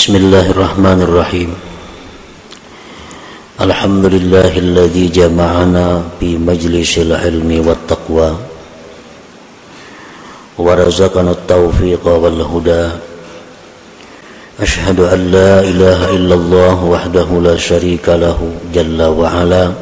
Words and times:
بسم 0.00 0.16
الله 0.16 0.46
الرحمن 0.56 1.02
الرحيم 1.04 1.50
الحمد 3.60 4.04
لله 4.04 4.52
الذي 4.58 5.06
جمعنا 5.12 6.16
في 6.20 6.40
مجلس 6.40 6.98
العلم 7.04 7.50
والتقوى 7.68 8.30
ورزقنا 10.58 11.30
التوفيق 11.30 12.04
والهدى 12.08 12.84
أشهد 14.60 15.00
أن 15.00 15.20
لا 15.36 15.60
إله 15.60 16.00
إلا 16.16 16.34
الله 16.34 16.76
وحده 16.84 17.28
لا 17.44 17.56
شريك 17.60 18.08
له 18.08 18.38
جل 18.72 19.02
وعلا 19.02 19.72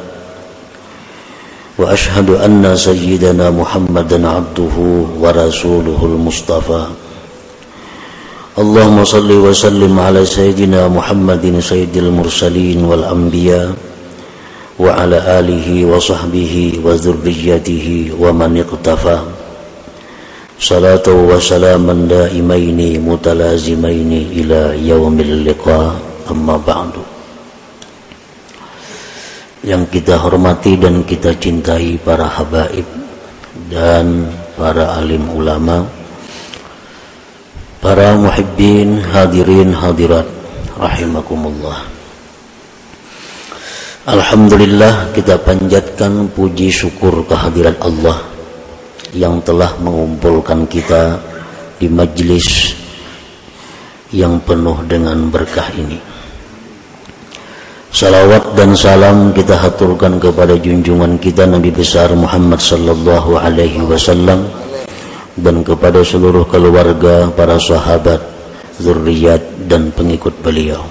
وأشهد 1.77 2.29
أن 2.29 2.75
سيدنا 2.75 3.55
محمدا 3.55 4.19
عبده 4.27 4.75
ورسوله 5.23 5.99
المصطفى 6.03 6.83
اللهم 8.58 8.98
صل 9.04 9.26
وسلم 9.32 9.90
على 9.98 10.22
سيدنا 10.22 10.86
محمد 10.88 11.58
سيد 11.58 11.90
المرسلين 11.96 12.84
والأنبياء 12.84 13.74
وعلى 14.78 15.18
آله 15.38 15.68
وصحبه 15.84 16.54
وذريته 16.84 17.86
ومن 18.14 18.52
اقتفى 18.62 19.18
صلاة 20.60 21.06
وسلاما 21.08 21.94
دائمين 22.06 22.78
متلازمين 23.02 24.12
إلى 24.38 24.60
يوم 24.86 25.16
اللقاء 25.20 25.90
أما 26.30 26.56
بعد 26.62 26.94
yang 29.64 29.88
kita 29.88 30.20
hormati 30.20 30.76
dan 30.76 31.08
kita 31.08 31.32
cintai 31.40 31.96
para 31.96 32.28
habaib 32.28 32.84
dan 33.72 34.28
para 34.60 35.00
alim 35.00 35.24
ulama 35.32 35.97
Para 37.79 38.11
muhibbin 38.19 38.99
hadirin 38.99 39.71
hadirat 39.71 40.27
rahimakumullah. 40.75 41.87
Alhamdulillah 44.03 45.15
kita 45.15 45.39
panjatkan 45.39 46.27
puji 46.35 46.75
syukur 46.75 47.23
kehadiran 47.23 47.79
Allah 47.79 48.19
yang 49.15 49.39
telah 49.39 49.79
mengumpulkan 49.79 50.67
kita 50.67 51.23
di 51.79 51.87
majlis 51.87 52.75
yang 54.11 54.43
penuh 54.43 54.83
dengan 54.83 55.31
berkah 55.31 55.71
ini. 55.71 56.03
Salawat 57.95 58.59
dan 58.59 58.75
salam 58.75 59.31
kita 59.31 59.55
haturkan 59.55 60.19
kepada 60.19 60.59
junjungan 60.59 61.15
kita 61.15 61.47
Nabi 61.47 61.71
besar 61.71 62.11
Muhammad 62.11 62.59
sallallahu 62.59 63.39
alaihi 63.39 63.87
wasallam 63.87 64.58
dan 65.39 65.63
kepada 65.63 66.03
seluruh 66.03 66.45
keluarga, 66.47 67.31
para 67.31 67.55
sahabat, 67.55 68.19
zuriat 68.79 69.41
dan 69.67 69.91
pengikut 69.91 70.35
beliau. 70.43 70.83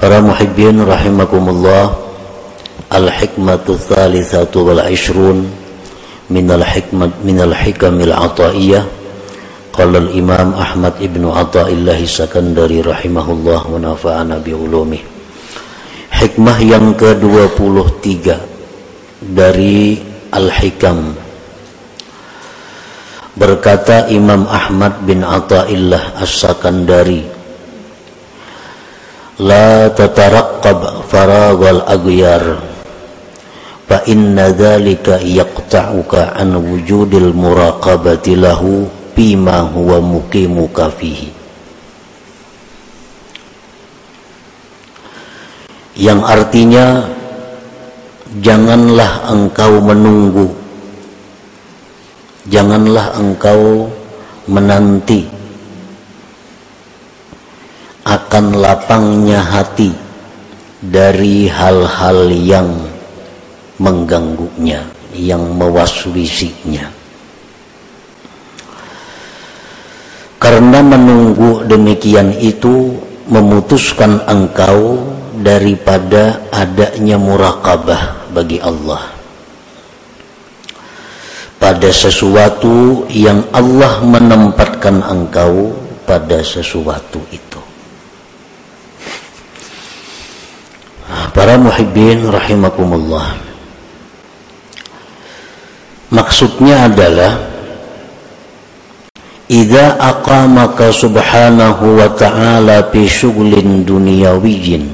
Para 0.00 0.20
muhibbin 0.20 0.84
rahimakumullah, 0.84 1.96
al-hikmatu 2.92 3.80
thalithatu 3.80 4.68
wal 4.68 4.84
ishrun 4.92 5.48
min 6.28 6.46
al-hikmat 6.48 7.24
min 7.24 7.40
al-hikamil 7.40 8.12
ataiyah 8.12 8.84
qala 9.72 10.04
al-imam 10.04 10.52
Ahmad 10.54 11.00
ibnu 11.00 11.32
Athaillah 11.32 11.96
Sakandari 12.04 12.84
rahimahullah 12.84 13.60
wa 13.64 13.78
nafa'ana 13.80 14.44
bi 14.44 14.52
ulumih. 14.52 15.02
Hikmah 16.14 16.58
yang 16.62 16.94
ke-23 16.94 18.04
dari 19.24 19.98
al-hikam 20.30 21.23
Berkata 23.34 24.06
Imam 24.14 24.46
Ahmad 24.46 25.02
bin 25.02 25.26
Atta'illah 25.26 26.22
As-Sakandari 26.22 27.26
La 29.42 29.90
tataraqqab 29.90 31.10
faragal 31.10 31.82
aghyar 31.82 32.62
Fa 33.90 34.06
inna 34.06 34.54
dhalika 34.54 35.18
yaqta'uka 35.18 36.38
an 36.38 36.62
wujudil 36.62 37.34
muraqabati 37.34 38.38
lahu 38.38 38.86
Bima 39.14 39.62
huwa 39.70 40.02
mukimuka 40.02 40.90
fihi. 40.90 41.30
Yang 45.94 46.20
artinya 46.26 46.86
Janganlah 48.42 49.30
engkau 49.30 49.78
menunggu 49.78 50.63
janganlah 52.48 53.16
engkau 53.16 53.88
menanti 54.44 55.24
akan 58.04 58.60
lapangnya 58.60 59.40
hati 59.40 59.96
dari 60.84 61.48
hal-hal 61.48 62.28
yang 62.28 62.68
mengganggunya, 63.80 64.84
yang 65.16 65.56
mewaswisinya. 65.56 66.84
Karena 70.36 70.84
menunggu 70.84 71.64
demikian 71.64 72.36
itu 72.36 72.92
memutuskan 73.32 74.20
engkau 74.28 75.00
daripada 75.40 76.44
adanya 76.52 77.16
murakabah 77.16 78.28
bagi 78.36 78.60
Allah 78.60 79.13
pada 81.74 81.90
sesuatu 81.90 83.02
yang 83.10 83.42
Allah 83.50 83.98
menempatkan 83.98 85.02
engkau 85.10 85.74
pada 86.06 86.38
sesuatu 86.38 87.18
itu. 87.34 87.58
Para 91.34 91.58
muhibbin 91.58 92.30
rahimakumullah. 92.30 93.34
Maksudnya 96.14 96.86
adalah 96.86 97.42
Idza 99.50 99.98
aqamaka 99.98 100.94
subhanahu 100.94 101.98
wa 101.98 102.06
ta'ala 102.14 102.86
fi 102.94 103.02
syughlin 103.10 103.82
dunyawiyyin 103.82 104.88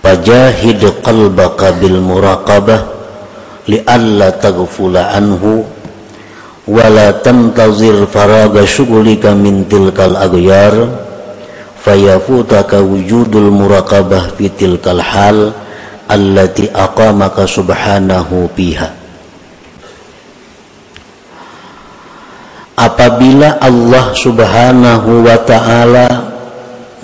fajahid 0.00 0.80
qalbaka 1.04 1.76
bil 1.78 2.00
muraqabah 2.00 2.93
li'alla 3.68 4.36
taghfula 4.36 5.16
anhu 5.16 5.64
wala 6.68 7.20
tantazir 7.20 8.08
faraga 8.08 8.64
syughlika 8.64 9.36
min 9.36 9.68
tilkal 9.68 10.16
aghyar 10.16 10.88
fayafutaka 11.84 12.80
wujudul 12.80 13.52
muraqabah 13.52 14.32
fi 14.36 14.48
tilkal 14.48 15.00
hal 15.00 15.52
allati 16.08 16.68
aqamaka 16.72 17.44
subhanahu 17.44 18.48
biha 18.56 18.88
apabila 22.76 23.60
Allah 23.60 24.12
subhanahu 24.16 25.24
wa 25.24 25.36
ta'ala 25.44 26.08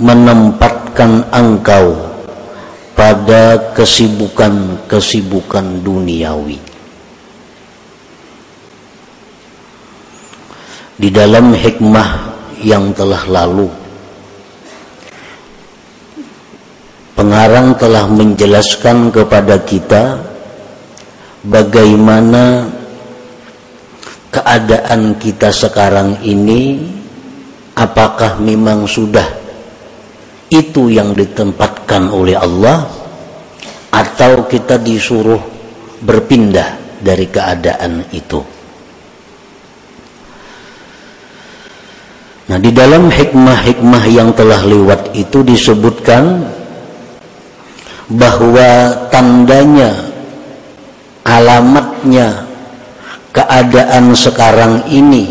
menempatkan 0.01 1.29
engkau 1.33 2.10
pada 3.01 3.73
kesibukan-kesibukan 3.73 5.81
duniawi. 5.81 6.61
Di 11.01 11.09
dalam 11.09 11.57
hikmah 11.57 12.11
yang 12.61 12.93
telah 12.93 13.25
lalu, 13.25 13.73
pengarang 17.17 17.73
telah 17.81 18.05
menjelaskan 18.05 19.09
kepada 19.09 19.57
kita 19.65 20.21
bagaimana 21.41 22.69
keadaan 24.29 25.17
kita 25.17 25.49
sekarang 25.49 26.21
ini 26.21 26.85
apakah 27.81 28.37
memang 28.37 28.85
sudah 28.85 29.41
itu 30.51 30.91
yang 30.91 31.15
ditempatkan 31.15 32.11
oleh 32.11 32.35
Allah 32.35 32.91
atau 33.95 34.47
kita 34.51 34.83
disuruh 34.83 35.39
berpindah 36.03 36.99
dari 36.99 37.27
keadaan 37.31 38.05
itu. 38.11 38.43
Nah, 42.51 42.59
di 42.59 42.75
dalam 42.75 43.07
hikmah-hikmah 43.15 44.05
yang 44.11 44.35
telah 44.35 44.59
lewat 44.67 45.15
itu 45.15 45.47
disebutkan 45.47 46.51
bahwa 48.11 48.91
tandanya, 49.07 49.95
alamatnya 51.23 52.43
keadaan 53.31 54.19
sekarang 54.19 54.83
ini 54.91 55.31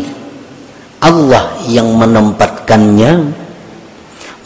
Allah 1.04 1.60
yang 1.68 1.92
menempatkannya 1.92 3.39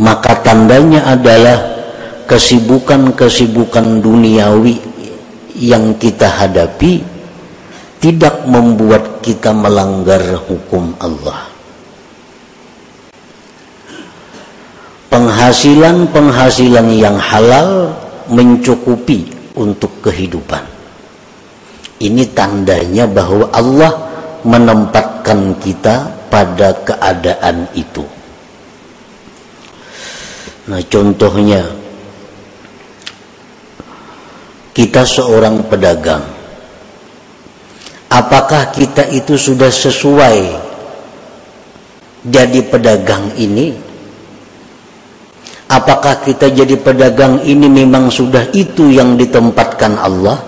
maka 0.00 0.41
tandanya 0.43 1.06
adalah 1.11 1.58
kesibukan-kesibukan 2.26 4.00
duniawi 4.02 4.81
yang 5.58 5.94
kita 5.99 6.26
hadapi 6.26 7.05
tidak 8.02 8.44
membuat 8.49 9.23
kita 9.23 9.55
melanggar 9.55 10.20
hukum 10.44 10.93
Allah. 11.00 11.55
penghasilan-penghasilan 15.14 16.91
yang 16.99 17.14
halal 17.14 17.94
mencukupi 18.26 19.31
untuk 19.55 20.02
kehidupan. 20.02 20.67
Ini 22.02 22.35
tandanya 22.35 23.06
bahwa 23.06 23.46
Allah 23.55 23.93
menempatkan 24.43 25.55
kita 25.62 26.11
pada 26.26 26.75
keadaan 26.82 27.70
itu. 27.79 28.02
Nah, 30.64 30.81
contohnya 30.88 31.61
kita 34.72 35.05
seorang 35.05 35.61
pedagang. 35.69 36.25
Apakah 38.08 38.72
kita 38.72 39.12
itu 39.12 39.37
sudah 39.37 39.69
sesuai 39.69 40.38
jadi 42.25 42.61
pedagang 42.64 43.37
ini? 43.37 43.76
Apakah 45.69 46.25
kita 46.25 46.49
jadi 46.49 46.81
pedagang 46.81 47.44
ini 47.44 47.69
memang 47.69 48.08
sudah 48.08 48.49
itu 48.56 48.88
yang 48.88 49.20
ditempatkan 49.20 50.00
Allah? 50.00 50.38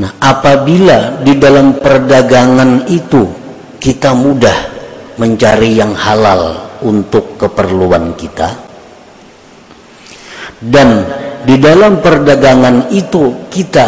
Nah, 0.00 0.16
apabila 0.16 1.20
di 1.20 1.36
dalam 1.36 1.76
perdagangan 1.76 2.88
itu 2.88 3.28
kita 3.76 4.16
mudah 4.16 4.58
mencari 5.20 5.76
yang 5.76 5.92
halal 5.92 6.69
untuk 6.86 7.40
keperluan 7.40 8.14
kita. 8.14 8.48
Dan 10.60 11.08
di 11.48 11.56
dalam 11.56 12.04
perdagangan 12.04 12.92
itu 12.92 13.48
kita 13.48 13.86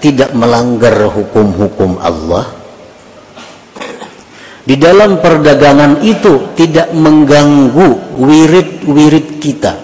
tidak 0.00 0.32
melanggar 0.32 1.08
hukum-hukum 1.08 2.00
Allah. 2.00 2.48
Di 4.64 4.80
dalam 4.80 5.20
perdagangan 5.20 6.00
itu 6.00 6.56
tidak 6.56 6.88
mengganggu 6.96 8.16
wirid-wirid 8.16 9.36
kita. 9.36 9.76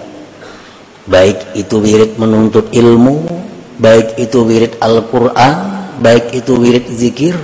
Baik 1.05 1.53
itu 1.53 1.77
wirid 1.77 2.17
menuntut 2.17 2.73
ilmu 2.73 3.29
baik 3.81 4.17
itu 4.21 4.45
wirid 4.45 4.77
Al-Quran 4.77 5.53
baik 6.01 6.33
itu 6.33 6.57
wirid 6.57 6.85
zikir. 6.89 7.37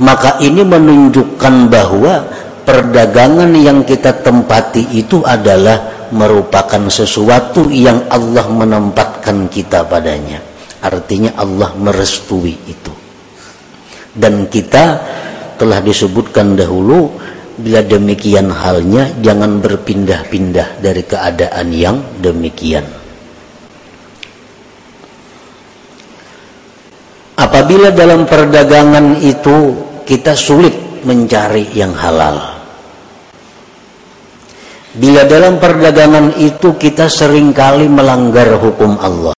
Maka 0.00 0.40
ini 0.40 0.64
menunjukkan 0.64 1.68
bahwa 1.68 2.24
perdagangan 2.62 3.52
yang 3.58 3.82
kita 3.82 4.22
tempati 4.22 4.94
itu 4.96 5.22
adalah 5.22 6.08
merupakan 6.12 6.92
sesuatu 6.92 7.72
yang 7.72 8.06
Allah 8.12 8.46
menempatkan 8.46 9.48
kita 9.48 9.88
padanya. 9.88 10.38
Artinya 10.82 11.32
Allah 11.38 11.72
merestui 11.78 12.54
itu. 12.68 12.92
Dan 14.12 14.46
kita 14.52 15.00
telah 15.56 15.80
disebutkan 15.80 16.52
dahulu 16.52 17.16
bila 17.56 17.80
demikian 17.80 18.52
halnya 18.52 19.08
jangan 19.24 19.62
berpindah-pindah 19.62 20.82
dari 20.84 21.02
keadaan 21.06 21.68
yang 21.72 21.96
demikian. 22.20 22.84
Apabila 27.40 27.88
dalam 27.94 28.28
perdagangan 28.28 29.16
itu 29.24 29.56
kita 30.04 30.36
sulit 30.36 31.04
mencari 31.06 31.72
yang 31.72 31.96
halal 31.96 32.51
Bila 35.02 35.26
dalam 35.26 35.58
perdagangan 35.58 36.38
itu 36.38 36.78
kita 36.78 37.10
sering 37.10 37.50
kali 37.50 37.90
melanggar 37.90 38.54
hukum 38.54 39.02
Allah. 39.02 39.34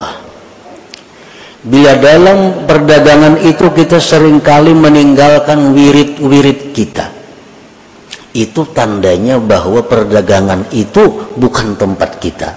Bila 1.64 1.96
dalam 1.96 2.68
perdagangan 2.68 3.40
itu 3.40 3.72
kita 3.72 3.96
sering 3.96 4.44
kali 4.44 4.76
meninggalkan 4.76 5.72
wirid-wirid 5.72 6.76
kita. 6.76 7.08
Itu 8.36 8.68
tandanya 8.76 9.40
bahwa 9.40 9.80
perdagangan 9.88 10.68
itu 10.76 11.32
bukan 11.32 11.80
tempat 11.80 12.20
kita. 12.20 12.50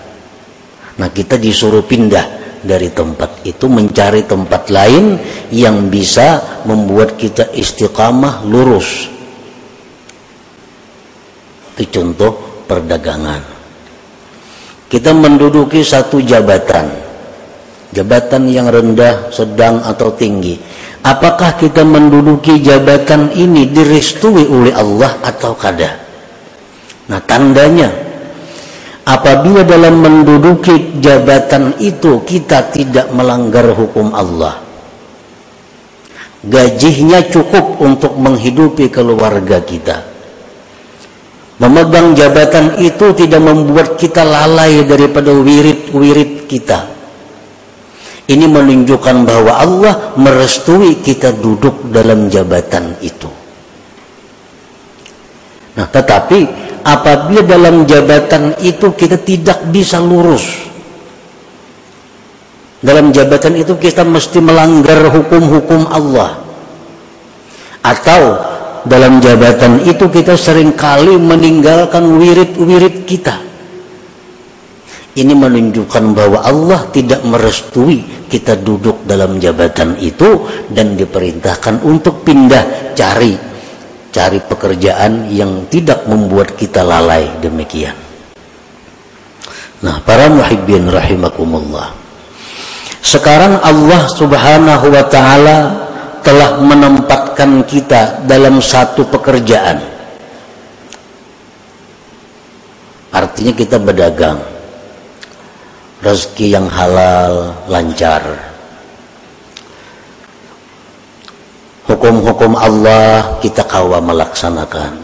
Nah 0.99 1.07
kita 1.07 1.39
disuruh 1.39 1.87
pindah 1.87 2.59
dari 2.59 2.91
tempat 2.91 3.47
itu 3.47 3.71
mencari 3.71 4.27
tempat 4.27 4.67
lain 4.67 5.15
yang 5.55 5.87
bisa 5.87 6.59
membuat 6.67 7.15
kita 7.15 7.55
istiqamah 7.55 8.43
lurus. 8.43 9.07
Itu 11.79 12.03
contoh 12.03 12.46
perdagangan. 12.67 13.41
Kita 14.87 15.11
menduduki 15.15 15.83
satu 15.83 16.19
jabatan, 16.19 16.91
jabatan 17.95 18.51
yang 18.51 18.67
rendah, 18.67 19.31
sedang 19.31 19.79
atau 19.83 20.11
tinggi. 20.11 20.59
Apakah 21.03 21.55
kita 21.55 21.87
menduduki 21.87 22.59
jabatan 22.59 23.31
ini 23.31 23.71
direstui 23.71 24.43
oleh 24.47 24.75
Allah 24.75 25.23
atau 25.23 25.55
kada? 25.55 25.95
Nah 27.07 27.23
tandanya 27.23 27.87
apabila 29.07 29.63
dalam 29.63 30.03
menduduki 30.03 30.99
jabatan 30.99 31.79
itu 31.79 32.19
kita 32.27 32.67
tidak 32.75 33.07
melanggar 33.15 33.71
hukum 33.71 34.11
Allah 34.11 34.59
gajinya 36.43 37.23
cukup 37.31 37.79
untuk 37.79 38.19
menghidupi 38.19 38.91
keluarga 38.91 39.63
kita 39.63 40.03
Memegang 41.57 42.13
jabatan 42.13 42.77
itu 42.77 43.17
tidak 43.17 43.41
membuat 43.41 43.97
kita 43.97 44.21
lalai 44.21 44.85
daripada 44.85 45.33
wirid-wirid 45.33 46.45
kita. 46.45 46.85
Ini 48.29 48.45
menunjukkan 48.45 49.15
bahwa 49.25 49.53
Allah 49.57 49.93
merestui 50.21 51.01
kita 51.01 51.33
duduk 51.33 51.89
dalam 51.89 52.29
jabatan 52.29 52.93
itu. 53.01 53.25
Nah, 55.81 55.87
tetapi 55.89 56.39
apabila 56.85 57.41
dalam 57.41 57.89
jabatan 57.89 58.53
itu 58.61 58.93
kita 58.93 59.17
tidak 59.25 59.65
bisa 59.73 59.97
lurus, 59.97 60.67
dalam 62.83 63.09
jabatan 63.09 63.57
itu 63.57 63.73
kita 63.81 64.05
mesti 64.05 64.37
melanggar 64.43 65.09
hukum-hukum 65.09 65.89
Allah, 65.89 66.37
atau 67.81 68.21
dalam 68.87 69.19
jabatan 69.19 69.83
itu 69.83 70.07
kita 70.07 70.33
sering 70.39 70.73
kali 70.73 71.19
meninggalkan 71.19 72.17
wirid-wirid 72.17 73.05
kita. 73.05 73.43
Ini 75.17 75.33
menunjukkan 75.33 76.03
bahwa 76.13 76.45
Allah 76.45 76.87
tidak 76.93 77.25
merestui 77.25 78.05
kita 78.29 78.53
duduk 78.57 79.01
dalam 79.03 79.41
jabatan 79.41 79.97
itu 79.97 80.45
dan 80.69 80.93
diperintahkan 80.93 81.81
untuk 81.81 82.21
pindah 82.21 82.93
cari 82.93 83.47
cari 84.17 84.41
pekerjaan 84.41 85.29
yang 85.29 85.69
tidak 85.69 86.09
membuat 86.09 86.57
kita 86.57 86.81
lalai 86.81 87.29
demikian. 87.37 87.93
Nah, 89.85 90.01
para 90.01 90.25
muhibbin 90.25 90.89
rahimakumullah. 90.89 91.93
Sekarang 93.05 93.61
Allah 93.61 94.09
Subhanahu 94.09 94.85
wa 94.89 95.05
taala 95.05 95.86
telah 96.27 96.59
menempatkan 96.59 97.63
kita 97.63 98.27
dalam 98.27 98.59
satu 98.59 99.07
pekerjaan. 99.07 99.79
Artinya 103.15 103.55
kita 103.55 103.79
berdagang. 103.79 104.35
Rezeki 106.03 106.51
yang 106.51 106.67
halal, 106.67 107.55
lancar. 107.71 108.27
Hukum-hukum 111.87 112.59
Allah 112.59 113.39
kita 113.39 113.63
kawa 113.63 114.03
melaksanakan. 114.03 114.99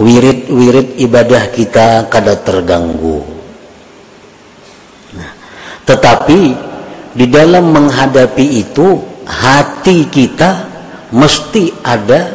Wirid-wirid 0.00 0.96
ibadah 1.04 1.52
kita 1.52 2.08
kada 2.08 2.32
terganggu. 2.40 3.20
Nah, 5.20 5.30
tetapi 5.84 6.40
di 7.12 7.26
dalam 7.28 7.76
menghadapi 7.76 8.64
itu 8.64 9.15
hati 9.26 10.06
kita 10.06 10.50
mesti 11.10 11.74
ada 11.82 12.30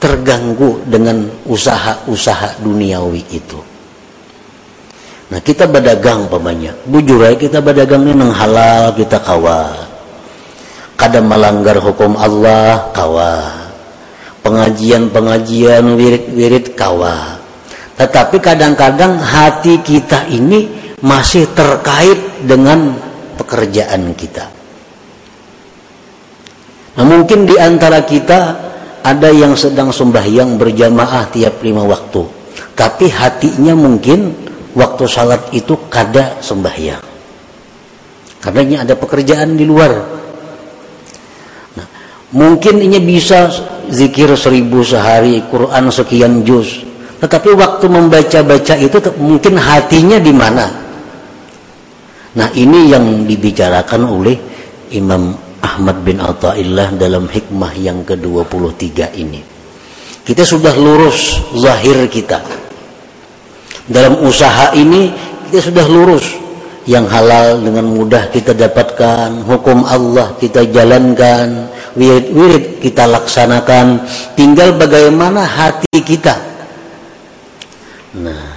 terganggu 0.00 0.80
dengan 0.88 1.28
usaha-usaha 1.44 2.64
duniawi 2.64 3.22
itu. 3.28 3.60
Nah 5.30 5.38
kita 5.38 5.68
berdagang 5.70 6.26
pamannya, 6.26 6.74
bujur 6.88 7.22
aja 7.22 7.36
kita 7.38 7.58
berdagang 7.62 8.02
ini 8.08 8.16
nang 8.16 8.32
halal 8.34 8.96
kita 8.96 9.20
kawa. 9.22 9.76
Kadang 10.96 11.30
melanggar 11.30 11.78
hukum 11.78 12.16
Allah 12.16 12.90
kawa. 12.96 13.38
Pengajian-pengajian 14.40 15.84
wirid-wirid 16.00 16.72
kawa. 16.72 17.38
Tetapi 18.00 18.40
kadang-kadang 18.40 19.20
hati 19.20 19.84
kita 19.84 20.24
ini 20.32 20.72
masih 21.04 21.44
terkait 21.52 22.44
dengan 22.48 22.96
pekerjaan 23.36 24.16
kita 24.16 24.59
Nah, 27.00 27.04
mungkin 27.08 27.48
di 27.48 27.56
antara 27.56 28.04
kita 28.04 28.40
ada 29.00 29.32
yang 29.32 29.56
sedang 29.56 29.88
sembahyang 29.88 30.60
berjamaah 30.60 31.32
tiap 31.32 31.64
lima 31.64 31.80
waktu, 31.88 32.20
tapi 32.76 33.08
hatinya 33.08 33.72
mungkin 33.72 34.36
waktu 34.76 35.08
salat 35.08 35.48
itu 35.56 35.88
kada 35.88 36.44
sembahyang. 36.44 37.00
Karena 38.44 38.60
ini 38.60 38.76
ada 38.76 39.00
pekerjaan 39.00 39.56
di 39.56 39.64
luar. 39.64 39.92
Nah, 41.80 41.86
mungkin 42.36 42.84
ini 42.84 43.00
bisa 43.00 43.48
zikir 43.88 44.36
seribu 44.36 44.84
sehari, 44.84 45.40
Quran 45.48 45.88
sekian 45.88 46.44
juz, 46.44 46.84
tetapi 47.20 47.52
waktu 47.52 47.88
membaca-baca 47.88 48.74
itu 48.76 48.96
mungkin 49.20 49.56
hatinya 49.56 50.16
di 50.16 50.32
mana 50.32 50.66
nah 52.30 52.48
ini 52.54 52.88
yang 52.88 53.26
dibicarakan 53.26 54.06
oleh 54.06 54.36
Imam 54.94 55.49
Ahmad 55.80 56.04
bin 56.04 56.20
Atta'illah 56.20 56.92
dalam 57.00 57.24
hikmah 57.24 57.72
yang 57.72 58.04
ke-23 58.04 59.16
ini. 59.16 59.40
Kita 60.20 60.44
sudah 60.44 60.76
lurus 60.76 61.40
zahir 61.56 62.04
kita. 62.04 62.36
Dalam 63.88 64.20
usaha 64.20 64.76
ini 64.76 65.08
kita 65.48 65.72
sudah 65.72 65.88
lurus. 65.88 66.36
Yang 66.84 67.06
halal 67.16 67.64
dengan 67.64 67.88
mudah 67.96 68.28
kita 68.28 68.52
dapatkan 68.52 69.40
hukum 69.48 69.88
Allah 69.88 70.36
kita 70.36 70.68
jalankan 70.68 71.72
wirid-wirid 71.96 72.84
kita 72.84 73.08
laksanakan. 73.08 74.04
Tinggal 74.36 74.76
bagaimana 74.76 75.48
hati 75.48 75.96
kita. 76.04 76.36
Nah 78.20 78.52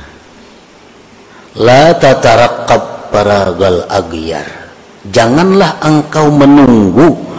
la 1.56 1.96
tataraqqab 1.96 3.16
paragal 3.16 3.88
agyar 3.88 4.63
janganlah 5.12 5.82
engkau 5.84 6.32
menunggu. 6.32 7.34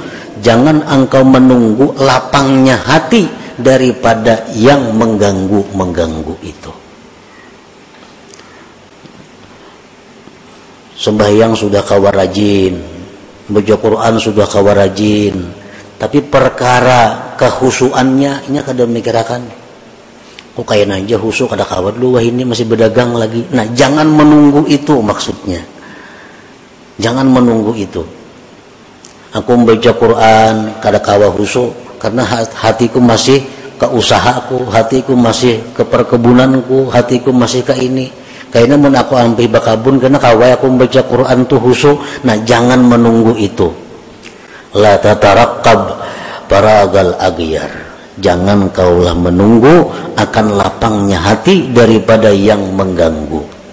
Jangan 0.44 0.84
engkau 0.84 1.24
menunggu 1.24 1.96
lapangnya 1.96 2.76
hati 2.76 3.24
daripada 3.56 4.44
yang 4.52 4.92
mengganggu-mengganggu 4.92 6.34
itu. 6.44 6.72
Sembahyang 11.00 11.56
sudah 11.56 11.80
kawarajin 11.80 12.74
baca 13.44 13.74
Quran 13.76 14.14
sudah 14.16 14.46
kawarajin 14.48 15.36
tapi 16.00 16.24
perkara 16.24 17.36
kehusuannya 17.36 18.48
ini 18.48 18.58
kada 18.64 18.88
mikirakan 18.88 19.42
kok 20.54 20.64
kayak 20.64 20.88
aja 21.02 21.18
husuk 21.18 21.50
ada 21.50 21.66
kawat 21.66 21.98
lu 21.98 22.14
wah 22.14 22.22
ini 22.22 22.46
masih 22.46 22.64
berdagang 22.64 23.10
lagi. 23.18 23.42
Nah 23.50 23.66
jangan 23.74 24.06
menunggu 24.06 24.64
itu 24.70 25.02
maksudnya 25.02 25.60
jangan 26.98 27.26
menunggu 27.26 27.74
itu. 27.74 28.02
Aku 29.34 29.50
membaca 29.58 29.90
Quran 29.90 30.54
kada 30.78 31.02
kawa 31.02 31.26
husuk 31.34 31.74
karena 31.98 32.22
hatiku 32.54 33.02
masih 33.02 33.42
ke 33.74 33.86
usahaku 33.90 34.62
hatiku 34.70 35.18
masih 35.18 35.58
ke 35.74 35.82
perkebunanku 35.82 36.86
hatiku 36.94 37.34
masih 37.34 37.66
ke 37.66 37.74
ini. 37.82 38.14
Kayaknya 38.54 38.76
mun 38.78 38.94
aku 38.94 39.18
ambil 39.18 39.50
bakabun 39.50 39.98
karena 39.98 40.22
kawai 40.22 40.54
aku 40.54 40.70
membaca 40.70 41.02
Quran 41.02 41.42
tuh 41.50 41.58
husu 41.58 41.98
nah 42.22 42.38
jangan 42.46 42.78
menunggu 42.78 43.34
itu. 43.34 43.74
La 44.78 44.94
tataraqqab 45.02 45.80
paragal 46.46 47.18
agyar. 47.18 47.70
Jangan 48.14 48.70
kaulah 48.70 49.18
menunggu 49.18 49.90
akan 50.14 50.54
lapangnya 50.54 51.18
hati 51.18 51.74
daripada 51.74 52.30
yang 52.30 52.62
mengganggu 52.78 53.63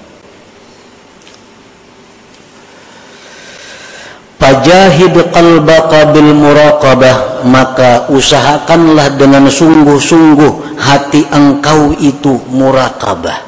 Fajahid 4.52 5.16
qalbaka 5.32 6.12
bil 6.12 6.36
muraqabah 6.36 7.48
maka 7.48 8.12
usahakanlah 8.12 9.16
dengan 9.16 9.48
sungguh-sungguh 9.48 10.76
hati 10.76 11.24
engkau 11.32 11.96
itu 11.96 12.36
muraqabah. 12.52 13.48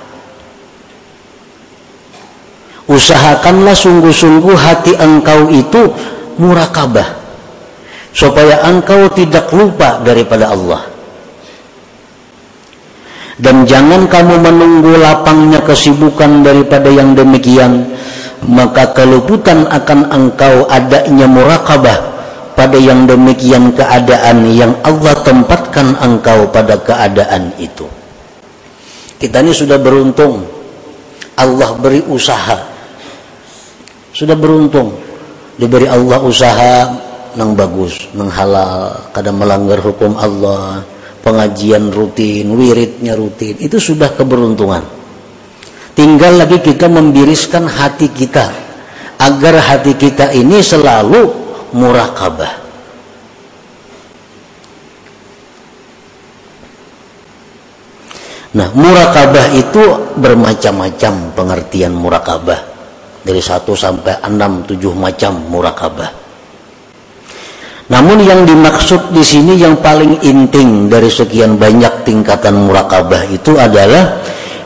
Usahakanlah 2.88 3.76
sungguh-sungguh 3.76 4.56
hati 4.56 4.96
engkau 4.96 5.52
itu 5.52 5.92
murakabah 6.40 7.20
supaya 8.16 8.64
engkau 8.64 9.12
tidak 9.12 9.52
lupa 9.52 10.00
daripada 10.08 10.56
Allah. 10.56 10.88
Dan 13.44 13.68
jangan 13.68 14.08
kamu 14.08 14.40
menunggu 14.40 15.04
lapangnya 15.04 15.60
kesibukan 15.68 16.48
daripada 16.48 16.88
yang 16.88 17.12
demikian 17.12 17.92
maka 18.48 18.92
keluputan 18.92 19.68
akan 19.68 20.10
engkau 20.12 20.68
adanya 20.68 21.28
murakabah 21.28 22.00
pada 22.54 22.78
yang 22.78 23.10
demikian 23.10 23.74
keadaan 23.74 24.46
yang 24.54 24.74
Allah 24.86 25.18
tempatkan 25.24 25.98
engkau 26.00 26.48
pada 26.54 26.78
keadaan 26.80 27.56
itu. 27.58 27.88
Kita 29.18 29.40
ini 29.42 29.56
sudah 29.56 29.80
beruntung. 29.80 30.44
Allah 31.40 31.74
beri 31.80 32.04
usaha. 32.06 32.60
Sudah 34.14 34.38
beruntung. 34.38 34.94
Diberi 35.58 35.90
Allah 35.90 36.22
usaha 36.22 36.76
nang 37.34 37.58
bagus 37.58 38.12
nang 38.14 38.30
halal. 38.30 39.10
Kadang 39.16 39.42
melanggar 39.42 39.82
hukum 39.82 40.14
Allah 40.20 40.86
pengajian 41.24 41.90
rutin 41.90 42.54
wiridnya 42.54 43.18
rutin. 43.18 43.58
Itu 43.58 43.80
sudah 43.82 44.14
keberuntungan 44.14 45.03
tinggal 45.94 46.42
lagi 46.42 46.62
kita 46.62 46.90
membiriskan 46.90 47.66
hati 47.70 48.10
kita 48.10 48.50
agar 49.18 49.56
hati 49.62 49.94
kita 49.96 50.34
ini 50.34 50.60
selalu 50.60 51.30
murakabah 51.74 52.64
Nah, 58.54 58.70
murakabah 58.70 59.50
itu 59.58 59.82
bermacam-macam 60.14 61.34
pengertian 61.34 61.90
murakabah 61.98 62.62
dari 63.26 63.42
satu 63.42 63.74
sampai 63.74 64.22
enam 64.22 64.62
tujuh 64.70 64.94
macam 64.94 65.42
murakabah. 65.50 66.22
Namun 67.90 68.22
yang 68.22 68.46
dimaksud 68.46 69.10
di 69.10 69.26
sini 69.26 69.58
yang 69.58 69.82
paling 69.82 70.22
inting 70.22 70.86
dari 70.86 71.10
sekian 71.10 71.58
banyak 71.58 72.06
tingkatan 72.06 72.54
murakabah 72.70 73.26
itu 73.34 73.58
adalah 73.58 74.22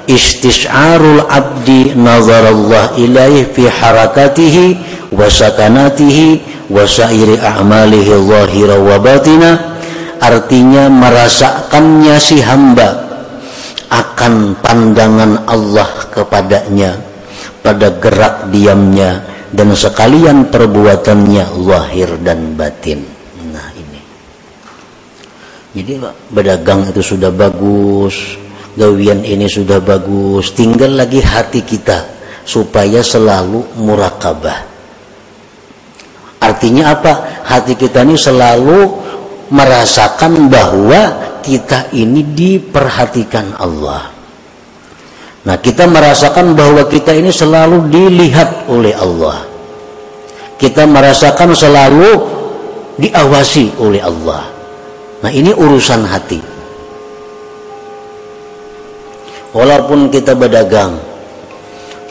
istis'arul 0.07 1.27
abdi 1.27 1.93
nazarallah 1.93 2.95
ilaih 2.95 3.51
fi 3.51 3.67
harakatihi 3.67 4.65
wa 5.11 5.27
sakanatihi 5.27 6.41
wa 6.71 6.83
sairi 6.87 7.39
a'malihi 7.39 8.11
zahira 8.15 8.75
wa 8.79 8.95
batina 8.99 9.77
artinya 10.23 10.89
merasakannya 10.89 12.15
si 12.17 12.39
hamba 12.41 13.07
akan 13.87 14.59
pandangan 14.59 15.47
Allah 15.47 15.87
kepadanya 16.11 16.99
pada 17.63 17.91
gerak 17.99 18.51
diamnya 18.51 19.23
dan 19.51 19.71
sekalian 19.71 20.51
perbuatannya 20.51 21.45
lahir 21.63 22.19
dan 22.19 22.55
batin. 22.59 23.03
Nah 23.47 23.67
ini. 23.79 24.01
Jadi 25.71 25.93
berdagang 26.31 26.91
itu 26.91 27.15
sudah 27.15 27.31
bagus, 27.31 28.35
gawian 28.77 29.25
ini 29.25 29.49
sudah 29.49 29.81
bagus, 29.81 30.53
tinggal 30.53 30.93
lagi 30.93 31.19
hati 31.19 31.65
kita 31.65 32.05
supaya 32.45 33.01
selalu 33.01 33.65
murakabah. 33.81 34.77
Artinya 36.37 36.93
apa? 36.93 37.43
Hati 37.43 37.73
kita 37.73 38.05
ini 38.05 38.13
selalu 38.13 38.79
merasakan 39.49 40.47
bahwa 40.47 41.01
kita 41.41 41.89
ini 41.97 42.21
diperhatikan 42.21 43.57
Allah 43.57 44.17
Nah, 45.47 45.55
kita 45.55 45.87
merasakan 45.87 46.59
bahwa 46.59 46.83
kita 46.91 47.15
ini 47.15 47.31
selalu 47.31 47.87
dilihat 47.87 48.67
oleh 48.67 48.91
Allah. 48.91 49.47
Kita 50.59 50.83
merasakan 50.83 51.55
selalu 51.55 52.19
diawasi 52.99 53.79
oleh 53.79 54.03
Allah. 54.03 54.43
Nah, 55.23 55.31
ini 55.31 55.55
urusan 55.55 56.03
hati. 56.03 56.43
Walaupun 59.55 60.11
kita 60.11 60.35
berdagang, 60.35 60.99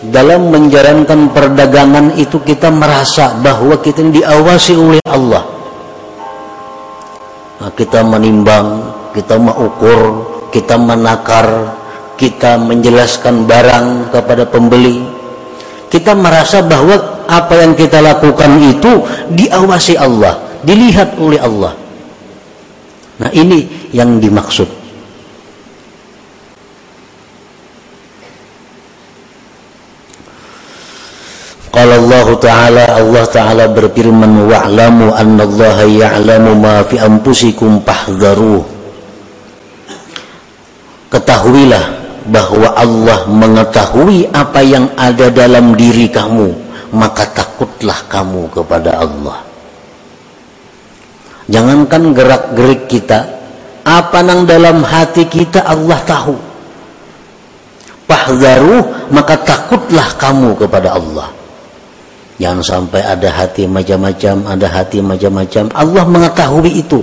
dalam 0.09 0.53
menjalankan 0.53 1.33
perdagangan 1.33 2.17
itu 2.17 2.41
kita 2.41 2.69
merasa 2.73 3.37
bahwa 3.41 3.77
kita 3.81 4.05
diawasi 4.05 4.73
oleh 4.77 5.03
Allah. 5.09 5.45
Nah, 7.57 7.71
kita 7.73 8.05
menimbang, 8.05 8.69
kita 9.17 9.41
mengukur, 9.41 10.01
kita 10.53 10.77
menakar, 10.77 11.77
kita 12.21 12.57
menjelaskan 12.61 13.45
barang 13.45 14.13
kepada 14.13 14.45
pembeli. 14.49 15.05
Kita 15.93 16.13
merasa 16.13 16.61
bahwa 16.61 17.25
apa 17.27 17.55
yang 17.63 17.73
kita 17.73 18.01
lakukan 18.01 18.59
itu 18.61 19.05
diawasi 19.33 19.97
Allah 19.97 20.61
dilihat 20.67 21.17
oleh 21.21 21.39
Allah. 21.41 21.73
Nah 23.17 23.31
ini 23.33 23.89
yang 23.97 24.21
dimaksud 24.21 24.69
Qala 31.73 32.01
Allah 32.01 32.26
Ta'ala 32.39 33.01
Allah 33.01 33.25
Ta'ala 33.29 33.65
berfirman 33.69 34.49
wa'lamu 34.49 35.13
anna 35.13 35.43
Allah 35.45 35.77
ya'lamu 35.85 36.53
ma 36.57 36.85
fi 36.85 37.01
anfusikum 37.01 37.83
fahdharuh 37.83 38.77
Ketahuilah 41.07 41.85
bahwa 42.27 42.75
Allah 42.75 43.19
mengetahui 43.31 44.27
apa 44.35 44.61
yang 44.61 44.91
ada 44.99 45.31
dalam 45.31 45.79
diri 45.79 46.11
kamu 46.11 46.67
maka 46.95 47.29
takutlah 47.31 47.99
kamu 48.11 48.51
kepada 48.51 49.05
Allah. 49.05 49.39
Jangankan 51.47 52.11
gerak-gerik 52.11 52.91
kita 52.91 53.23
apa 53.87 54.19
yang 54.27 54.43
dalam 54.51 54.83
hati 54.83 55.31
kita 55.31 55.63
Allah 55.63 55.99
tahu. 56.03 56.35
Fahdharu 58.11 58.83
maka 59.15 59.39
takutlah 59.47 60.11
kamu 60.19 60.59
kepada 60.59 60.99
Allah. 60.99 61.31
Jangan 62.37 62.61
sampai 62.61 63.01
ada 63.01 63.33
hati 63.33 63.65
macam-macam, 63.65 64.45
ada 64.45 64.67
hati 64.69 65.01
macam-macam. 65.01 65.73
Allah 65.73 66.05
mengetahui 66.05 66.73
itu. 66.77 67.01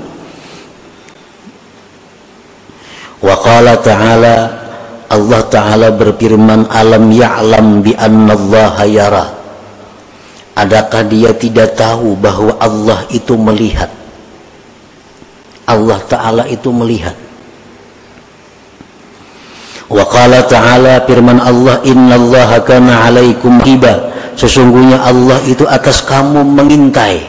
Wa 3.23 3.35
qala 3.39 3.79
ta'ala 3.79 4.63
Allah 5.13 5.41
Ta'ala 5.45 5.87
berfirman 5.93 6.67
alam 6.73 7.13
ya'lam 7.13 7.85
bi 7.85 7.93
anna 7.93 8.33
Allah 8.33 8.75
yara 8.89 9.25
Adakah 10.53 11.07
dia 11.09 11.33
tidak 11.33 11.77
tahu 11.77 12.17
bahwa 12.17 12.57
Allah 12.57 13.05
itu 13.13 13.37
melihat 13.37 13.89
Allah 15.69 16.01
Ta'ala 16.09 16.43
itu 16.51 16.69
melihat 16.73 17.15
Wa 19.93 20.03
qala 20.09 20.41
ta'ala 20.49 21.05
firman 21.05 21.37
Allah 21.37 21.77
Inna 21.85 22.17
Allah 22.17 22.49
kana 22.65 23.05
alaikum 23.05 23.61
hiba 23.61 24.12
Sesungguhnya 24.33 25.01
Allah 25.01 25.39
itu 25.45 25.65
atas 25.69 26.01
kamu 26.05 26.41
mengintai 26.41 27.21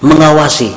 Mengawasi 0.00 0.70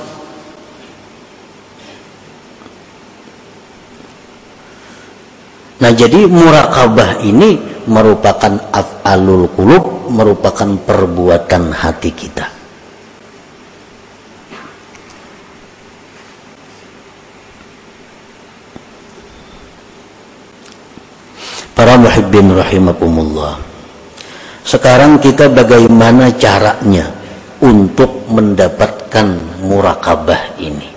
Nah 5.84 5.92
jadi 5.92 6.26
murakabah 6.26 7.20
ini 7.28 7.60
merupakan 7.86 8.56
af'alul 8.72 9.52
kulub 9.52 10.08
Merupakan 10.12 10.80
perbuatan 10.84 11.76
hati 11.76 12.12
kita 12.16 12.64
Para 21.74 22.00
muhibbin 22.00 22.54
rahimakumullah. 22.54 23.73
Sekarang 24.64 25.20
kita 25.20 25.52
bagaimana 25.52 26.32
caranya 26.40 27.12
untuk 27.60 28.28
mendapatkan 28.32 29.28
murakabah 29.64 30.56
ini? 30.60 30.90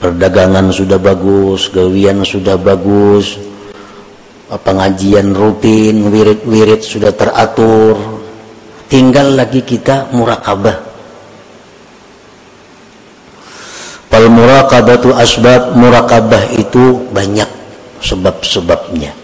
Perdagangan 0.00 0.68
sudah 0.68 1.00
bagus, 1.00 1.72
gawian 1.72 2.20
sudah 2.28 2.60
bagus, 2.60 3.40
pengajian 4.52 5.32
rutin, 5.32 6.12
wirid-wirid 6.12 6.84
sudah 6.84 7.16
teratur. 7.16 8.20
Tinggal 8.84 9.32
lagi 9.32 9.64
kita 9.64 10.12
murakabah 10.12 10.94
Fal 14.14 14.30
muraqabatu 14.30 15.10
asbab 15.10 15.74
murakabah 15.74 16.54
itu 16.54 17.02
banyak 17.10 17.50
sebab-sebabnya 17.98 19.23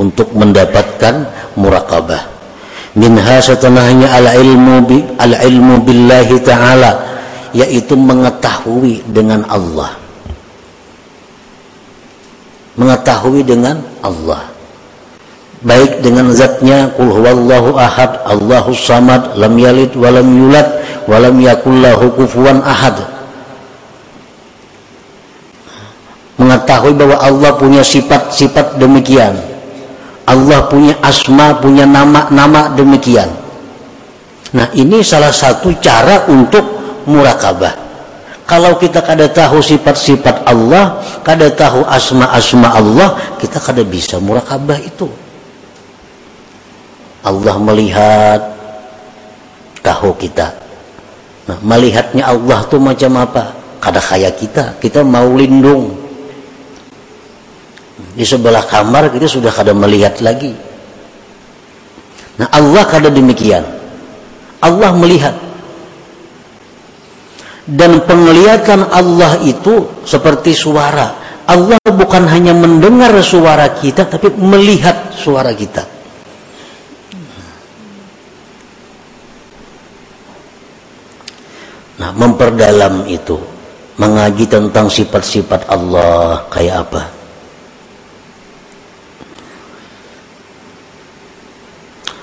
untuk 0.00 0.32
mendapatkan 0.32 1.28
murakabah. 1.60 2.24
Minha 2.96 3.38
setelahnya 3.44 4.08
al 4.08 4.26
ilmu 4.40 4.76
bi 4.88 4.98
al 5.20 5.36
ilmu 5.36 5.84
billahi 5.84 6.40
taala 6.40 7.04
yaitu 7.52 7.92
mengetahui 7.94 9.04
dengan 9.12 9.44
Allah. 9.46 9.92
Mengetahui 12.80 13.44
dengan 13.44 13.84
Allah. 14.00 14.48
Baik 15.60 16.00
dengan 16.00 16.32
zatnya 16.32 16.88
kul 16.96 17.12
huwallahu 17.12 17.76
ahad, 17.76 18.24
Allahus 18.24 18.80
samad, 18.80 19.36
lam 19.36 19.52
yalid 19.60 19.92
walam 19.92 20.24
yulad 20.32 20.80
walam 21.04 21.36
yakul 21.36 21.76
lahu 21.76 22.08
kufuwan 22.16 22.64
ahad 22.64 22.96
mengetahui 26.40 26.96
bahwa 26.96 27.20
Allah 27.20 27.52
punya 27.60 27.84
sifat-sifat 27.84 28.80
demikian 28.80 29.36
Allah 30.30 30.70
punya 30.70 30.94
asma, 31.02 31.58
punya 31.58 31.82
nama-nama 31.82 32.70
demikian. 32.78 33.26
Nah 34.54 34.70
ini 34.78 35.02
salah 35.02 35.34
satu 35.34 35.74
cara 35.82 36.30
untuk 36.30 36.62
murakabah. 37.10 37.90
Kalau 38.46 38.78
kita 38.78 39.02
kada 39.02 39.30
tahu 39.30 39.62
sifat-sifat 39.62 40.42
Allah 40.42 40.98
kada 41.22 41.50
tahu 41.54 41.86
asma-asma 41.86 42.66
Allah 42.74 43.14
kita 43.38 43.62
kada 43.62 43.82
bisa 43.86 44.18
murakabah 44.18 44.78
itu. 44.78 45.06
Allah 47.22 47.54
melihat 47.62 48.40
tahu 49.86 50.14
kita. 50.18 50.50
Nah 51.46 51.58
melihatnya 51.62 52.26
Allah 52.26 52.58
tuh 52.66 52.82
macam 52.82 53.22
apa? 53.22 53.54
Kada 53.78 54.02
kaya 54.02 54.34
kita. 54.34 54.78
Kita 54.82 55.06
mau 55.06 55.30
lindung 55.38 55.99
di 58.20 58.28
sebelah 58.28 58.68
kamar 58.68 59.08
kita 59.08 59.24
sudah 59.24 59.48
kada 59.48 59.72
melihat 59.72 60.20
lagi. 60.20 60.52
Nah 62.36 62.52
Allah 62.52 62.84
kada 62.84 63.08
demikian. 63.08 63.64
Allah 64.60 64.92
melihat. 64.92 65.32
Dan 67.64 68.04
penglihatan 68.04 68.92
Allah 68.92 69.40
itu 69.40 70.04
seperti 70.04 70.52
suara. 70.52 71.16
Allah 71.48 71.80
bukan 71.80 72.28
hanya 72.28 72.52
mendengar 72.52 73.16
suara 73.24 73.72
kita 73.80 74.04
tapi 74.04 74.36
melihat 74.36 75.16
suara 75.16 75.56
kita. 75.56 75.88
Nah 81.96 82.12
memperdalam 82.12 83.08
itu. 83.08 83.40
Mengaji 83.96 84.44
tentang 84.44 84.92
sifat-sifat 84.92 85.72
Allah 85.72 86.44
kayak 86.52 86.76
apa 86.84 87.19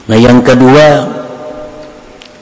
Nah 0.07 0.15
yang 0.15 0.39
kedua 0.39 1.03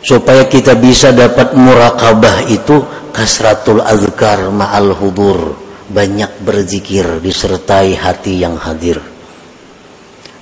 supaya 0.06 0.46
kita 0.46 0.78
bisa 0.78 1.10
dapat 1.10 1.58
murakabah 1.58 2.46
itu 2.46 2.86
kasratul 3.10 3.82
azkar 3.82 4.54
ma'al 4.54 4.94
hudur. 4.94 5.58
Banyak 5.86 6.42
berzikir 6.42 7.22
disertai 7.22 7.94
hati 7.94 8.42
yang 8.42 8.58
hadir. 8.58 8.98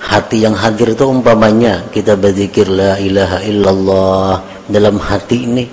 Hati 0.04 0.44
yang 0.44 0.56
hadir 0.56 0.92
itu 0.92 1.04
umpamanya 1.08 1.88
kita 1.88 2.16
berzikir 2.16 2.68
la 2.68 3.00
ilaha 3.00 3.40
illallah 3.40 4.34
dalam 4.68 5.00
hati 5.00 5.48
ini 5.48 5.64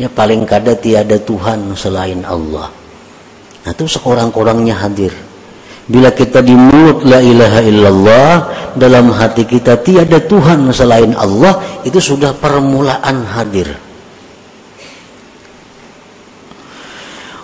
ya 0.00 0.08
paling 0.08 0.48
kada 0.48 0.72
tiada 0.76 1.20
Tuhan 1.20 1.76
selain 1.76 2.24
Allah. 2.24 2.72
Nah 3.64 3.70
itu 3.72 3.84
seorang-orangnya 3.88 4.76
hadir 4.76 5.12
Bila 5.84 6.16
kita 6.16 6.40
di 6.40 6.56
mulut 6.56 7.04
la 7.04 7.20
ilaha 7.20 7.60
illallah 7.60 8.32
dalam 8.72 9.12
hati 9.12 9.44
kita 9.44 9.84
tiada 9.84 10.16
Tuhan 10.16 10.72
selain 10.72 11.12
Allah 11.12 11.60
itu 11.84 12.00
sudah 12.00 12.32
permulaan 12.32 13.28
hadir. 13.28 13.68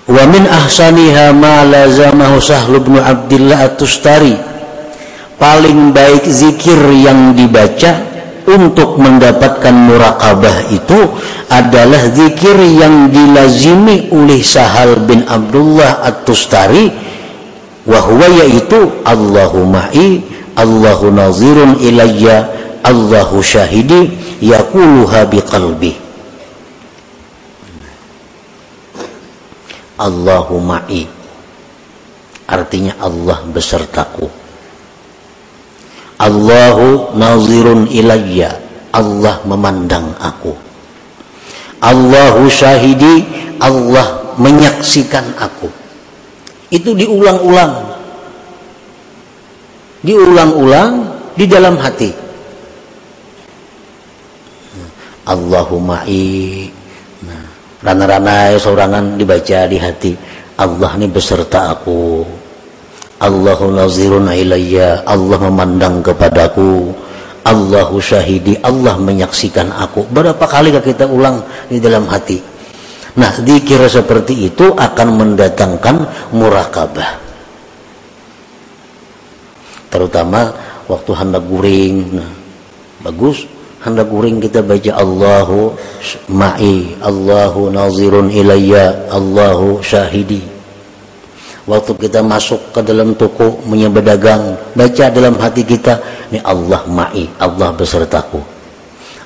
Wa 0.08 0.24
min 0.24 0.48
ahsaniha 0.48 1.36
ma 1.36 1.68
lazamahu 1.68 2.40
Sahl 2.40 2.80
bin 2.80 2.96
Abdullah 2.96 3.68
At-Tustari. 3.68 4.34
Paling 5.36 5.92
baik 5.92 6.24
zikir 6.24 6.80
yang 6.96 7.36
dibaca 7.36 8.08
untuk 8.48 8.96
mendapatkan 8.96 9.72
muraqabah 9.72 10.72
itu 10.72 11.00
adalah 11.52 12.08
zikir 12.12 12.56
yang 12.56 13.08
dilazimi 13.12 14.08
oleh 14.12 14.40
Sahal 14.40 15.00
bin 15.04 15.24
Abdullah 15.28 16.04
At-Tustari 16.04 17.09
wahwa 17.88 18.26
yaitu 18.44 18.92
Allahu 19.04 19.64
ma'i 19.64 20.20
Allahu 20.56 21.08
nazirun 21.08 21.80
ilayya 21.80 22.48
Allahu 22.84 23.40
syahidi 23.40 24.12
yakuluha 24.40 25.28
biqalbi 25.28 26.10
Allahu 30.00 30.56
ma'i. 30.64 31.04
Artinya 32.48 32.96
Allah 33.04 33.44
besertaku. 33.52 34.32
Allahu 36.16 37.12
nazirun 37.20 37.84
ilayya. 37.92 38.56
Allah 38.96 39.44
memandang 39.44 40.16
aku. 40.16 40.56
Allahu 41.84 42.48
syahidi. 42.48 43.28
Allah 43.60 44.24
menyaksikan 44.40 45.36
aku 45.36 45.68
itu 46.70 46.90
diulang-ulang. 46.94 47.72
Diulang-ulang 50.00 50.90
di 51.34 51.44
dalam 51.44 51.76
hati. 51.76 52.10
Allahumma 55.28 56.06
i. 56.08 56.66
Nah, 57.26 57.44
rana-rana 57.84 58.56
seorangan 58.56 59.20
dibaca 59.20 59.68
di 59.68 59.78
hati. 59.78 60.12
Allah 60.56 60.90
ini 60.96 61.06
beserta 61.10 61.74
aku. 61.74 62.24
Allahu 63.20 63.70
nazirun 63.70 64.32
ilayya. 64.32 65.04
Allah 65.04 65.38
memandang 65.38 66.00
kepadaku. 66.00 66.90
Allahu 67.44 68.00
syahidi. 68.00 68.56
Allah 68.64 68.96
menyaksikan 68.96 69.68
aku. 69.70 70.08
Berapa 70.08 70.42
kali 70.48 70.72
kita 70.72 71.04
ulang 71.04 71.44
di 71.68 71.76
dalam 71.76 72.08
hati 72.08 72.49
Nah, 73.18 73.32
dikira 73.42 73.90
seperti 73.90 74.46
itu 74.46 74.70
akan 74.70 75.08
mendatangkan 75.18 75.96
murakabah. 76.30 77.18
Terutama 79.90 80.54
waktu 80.86 81.10
hendak 81.18 81.42
guring. 81.50 82.22
Nah, 82.22 82.30
bagus 83.02 83.50
hendak 83.82 84.06
guring 84.06 84.38
kita 84.38 84.62
baca 84.62 84.92
Allahu 84.94 85.74
ma'i, 86.30 86.94
Allahu 87.02 87.74
nazirun 87.74 88.30
ilayya, 88.30 89.10
Allahu 89.10 89.82
syahidi. 89.82 90.46
Waktu 91.66 91.92
kita 91.98 92.22
masuk 92.22 92.70
ke 92.70 92.80
dalam 92.86 93.18
toko 93.18 93.58
menyebedagang, 93.66 94.54
baca 94.74 95.04
dalam 95.10 95.34
hati 95.38 95.66
kita, 95.66 95.98
ini 96.30 96.38
Allah 96.46 96.82
ma'i, 96.86 97.26
Allah 97.42 97.74
besertaku. 97.74 98.38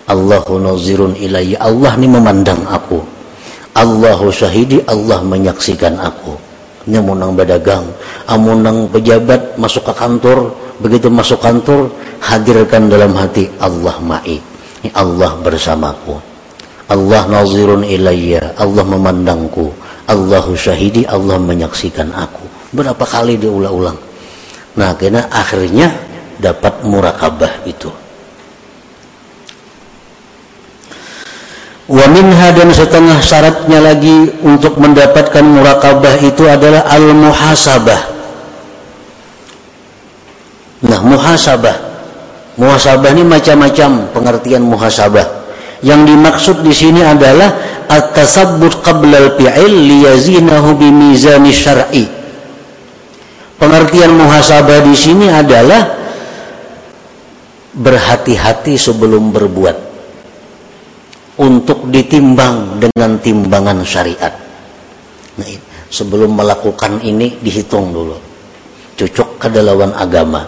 Allahu 0.08 0.56
nazirun 0.56 1.16
ilayya, 1.20 1.60
Allah 1.60 1.92
ini 2.00 2.08
memandang 2.08 2.64
aku 2.68 3.14
Allahu 3.74 4.30
syahidi 4.30 4.78
Allah 4.86 5.18
menyaksikan 5.26 5.98
aku. 5.98 6.38
Ini 6.86 7.00
munang 7.02 7.34
berdagang 7.34 7.82
amunang 8.30 8.86
pejabat 8.86 9.58
masuk 9.58 9.90
ke 9.90 9.94
kantor. 9.98 10.54
Begitu 10.78 11.10
masuk 11.10 11.42
kantor 11.42 11.90
hadirkan 12.22 12.90
dalam 12.90 13.14
hati 13.14 13.50
Allah 13.58 13.98
ma'i 13.98 14.38
Allah 14.94 15.34
bersamaku. 15.42 16.18
Allah 16.86 17.26
nazirun 17.26 17.82
ilayya 17.82 18.54
Allah 18.54 18.84
memandangku. 18.86 19.72
Allahu 20.04 20.52
syahidi 20.54 21.08
Allah 21.08 21.40
menyaksikan 21.40 22.12
aku. 22.12 22.44
Berapa 22.76 23.02
kali 23.02 23.40
diulang-ulang? 23.40 23.96
Nah 24.76 24.92
karena 24.98 25.26
akhirnya 25.32 25.88
dapat 26.38 26.84
murakabah 26.84 27.64
itu 27.64 28.03
Wa 31.84 32.08
minha 32.08 32.48
dan 32.56 32.72
setengah 32.72 33.20
syaratnya 33.20 33.76
lagi 33.76 34.32
untuk 34.40 34.80
mendapatkan 34.80 35.44
murakabah 35.44 36.16
itu 36.24 36.48
adalah 36.48 36.88
al-muhasabah. 36.88 38.00
Nah, 40.88 41.00
muhasabah. 41.04 41.76
Muhasabah 42.56 43.08
ini 43.12 43.28
macam-macam 43.28 44.08
pengertian 44.16 44.64
muhasabah. 44.64 45.44
Yang 45.84 46.00
dimaksud 46.08 46.56
di 46.64 46.72
sini 46.72 47.04
adalah 47.04 47.52
at-tasabbut 47.92 48.80
qabla 48.80 49.20
al-fi'il 49.20 49.74
liyazinahu 49.84 50.72
bimizani 50.80 51.52
syar'i. 51.52 52.08
Pengertian 53.60 54.16
muhasabah 54.16 54.80
di 54.88 54.96
sini 54.96 55.28
adalah 55.28 56.00
berhati-hati 57.76 58.80
sebelum 58.80 59.36
berbuat 59.36 59.93
untuk 61.38 61.90
ditimbang 61.90 62.78
dengan 62.78 63.18
timbangan 63.18 63.82
syariat. 63.82 64.34
Nah, 65.34 65.46
sebelum 65.90 66.38
melakukan 66.38 67.02
ini 67.02 67.34
dihitung 67.42 67.90
dulu. 67.90 68.14
Cocok 68.94 69.42
ke 69.42 69.48
lawan 69.58 69.90
agama. 69.98 70.46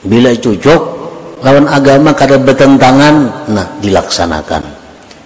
Bila 0.00 0.32
cocok 0.32 0.82
lawan 1.44 1.68
agama 1.68 2.16
kada 2.16 2.40
bertentangan, 2.40 3.14
nah 3.52 3.66
dilaksanakan. 3.84 4.64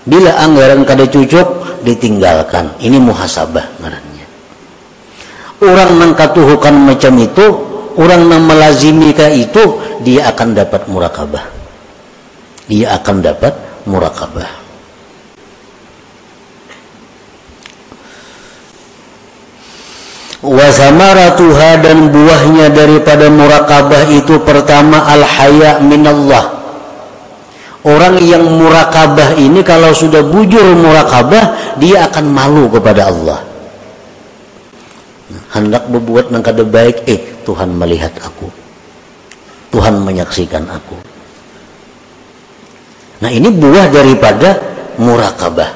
Bila 0.02 0.34
anggaran 0.42 0.82
kada 0.82 1.06
cocok, 1.06 1.78
ditinggalkan. 1.86 2.74
Ini 2.82 2.98
muhasabah 2.98 3.78
ngarannya. 3.78 4.26
Orang 5.62 5.90
yang 6.02 6.12
katuhukan 6.18 6.74
macam 6.74 7.14
itu, 7.22 7.46
orang 7.94 8.26
yang 8.26 8.42
melazimi 8.42 9.14
itu, 9.14 9.62
dia 10.02 10.26
akan 10.34 10.58
dapat 10.58 10.90
murakabah. 10.90 11.46
Dia 12.66 12.98
akan 12.98 13.16
dapat 13.22 13.54
murakabah. 13.86 14.50
Wasamaratuha 20.42 21.70
dan 21.86 22.10
buahnya 22.10 22.74
daripada 22.74 23.30
murakabah 23.30 24.10
itu 24.10 24.42
pertama 24.42 25.06
al-haya 25.06 25.78
minallah. 25.78 26.58
Orang 27.86 28.18
yang 28.22 28.46
murakabah 28.58 29.38
ini 29.38 29.62
kalau 29.62 29.94
sudah 29.94 30.22
bujur 30.22 30.74
murakabah 30.74 31.78
dia 31.78 32.10
akan 32.10 32.26
malu 32.26 32.66
kepada 32.70 33.10
Allah. 33.10 33.38
Hendak 35.54 35.86
berbuat 35.90 36.34
yang 36.34 36.42
kada 36.42 36.66
baik 36.66 37.06
eh 37.06 37.22
Tuhan 37.46 37.74
melihat 37.78 38.10
aku. 38.22 38.50
Tuhan 39.70 40.02
menyaksikan 40.02 40.66
aku 40.68 41.11
Nah 43.22 43.30
ini 43.30 43.54
buah 43.54 43.86
daripada 43.86 44.58
murakabah. 44.98 45.70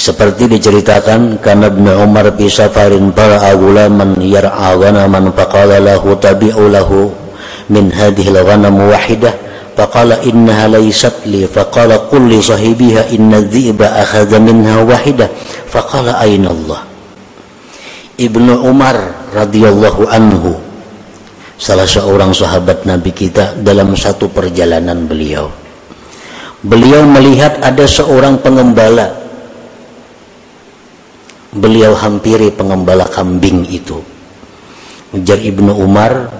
Seperti 0.00 0.46
diceritakan 0.48 1.42
karena 1.42 1.68
Ibn 1.68 1.86
Umar 2.06 2.30
fi 2.38 2.46
safarin 2.46 3.10
para 3.12 3.42
agulaman 3.52 4.22
yar'a 4.22 4.72
ghanaman 4.78 5.34
faqala 5.34 5.82
lahu 5.82 6.16
tabi'u 6.16 6.72
lahu 6.72 7.10
min 7.68 7.90
hadhihi 7.92 8.32
al-ghanam 8.32 8.80
wahidah 8.80 9.34
faqala 9.76 10.22
innaha 10.24 10.80
laysat 10.80 11.26
li 11.28 11.44
faqala 11.44 12.08
qul 12.08 12.32
li 12.32 12.40
sahibiha 12.40 13.12
inna 13.12 13.44
dhi'ba 13.44 14.00
akhadha 14.00 14.40
minha 14.40 14.80
wahidah 14.88 15.28
faqala 15.68 16.16
ayna 16.22 16.48
Allah 16.48 16.80
Ibnu 18.16 18.62
Umar 18.62 18.96
radhiyallahu 19.36 20.08
anhu 20.08 20.69
salah 21.60 21.84
seorang 21.84 22.32
sahabat 22.32 22.88
Nabi 22.88 23.12
kita 23.12 23.60
dalam 23.60 23.92
satu 23.92 24.32
perjalanan 24.32 25.04
beliau. 25.04 25.52
Beliau 26.64 27.04
melihat 27.04 27.60
ada 27.60 27.84
seorang 27.84 28.40
pengembala. 28.40 29.12
Beliau 31.52 31.92
hampiri 31.92 32.48
pengembala 32.48 33.04
kambing 33.12 33.68
itu. 33.68 34.00
Ujar 35.12 35.36
Ibnu 35.36 35.76
Umar, 35.76 36.32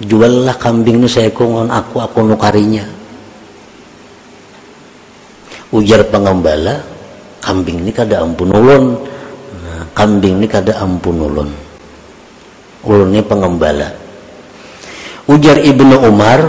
juallah 0.00 0.56
kambing 0.56 1.04
ini 1.04 1.08
saya 1.10 1.28
kongon 1.28 1.68
aku, 1.68 2.00
aku 2.00 2.24
nukarinya. 2.24 2.84
Ujar 5.74 6.00
pengembala, 6.08 6.80
kambing 7.44 7.82
ini 7.84 7.92
kada 7.92 8.24
ampun 8.24 8.54
ulun. 8.54 8.84
Nah, 9.60 9.82
kambing 9.92 10.40
ini 10.40 10.46
kada 10.46 10.78
ampun 10.80 11.16
ulun. 11.18 11.50
Ulun 12.86 13.08
ini 13.10 13.24
pengembala 13.24 14.03
ujar 15.30 15.56
Ibnu 15.56 15.96
Umar 16.04 16.40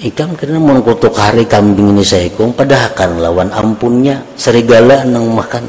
ikam 0.00 0.32
kena 0.38 0.56
mengkutuk 0.56 1.12
hari 1.12 1.44
kambing 1.44 1.92
ini 1.92 2.04
saya 2.06 2.30
kong 2.32 2.56
padahal 2.56 3.20
lawan 3.20 3.50
ampunnya 3.52 4.24
serigala 4.38 5.04
nang 5.04 5.28
makan. 5.28 5.64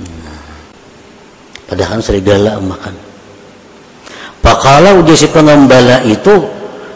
Nah, 0.00 0.56
padahal 1.68 2.00
serigala 2.00 2.56
makan. 2.62 2.94
Pakala 4.40 4.96
ujar 5.00 5.16
si 5.16 5.28
pengembala 5.28 6.04
itu 6.04 6.32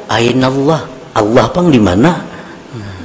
ain 0.08 0.40
Allah 0.40 0.84
Allah 1.16 1.46
pang 1.50 1.68
di 1.68 1.80
mana? 1.80 2.12
Nah, 2.76 3.02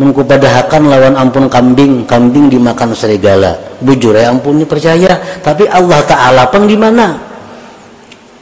Mengku 0.00 0.24
padahakan 0.24 0.88
lawan 0.88 1.14
ampun 1.14 1.46
kambing, 1.46 2.08
kambing 2.08 2.48
dimakan 2.48 2.96
serigala. 2.96 3.52
Bujur 3.84 4.16
ya 4.16 4.32
ampun 4.32 4.60
ini 4.60 4.64
percaya, 4.64 5.12
tapi 5.44 5.68
Allah 5.68 6.00
Ta'ala 6.04 6.48
pang 6.48 6.64
di 6.64 6.76
mana? 6.76 7.29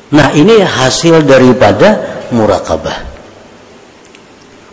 Nah 0.09 0.33
ini 0.33 0.65
hasil 0.65 1.25
daripada 1.25 2.25
murakabah. 2.33 3.05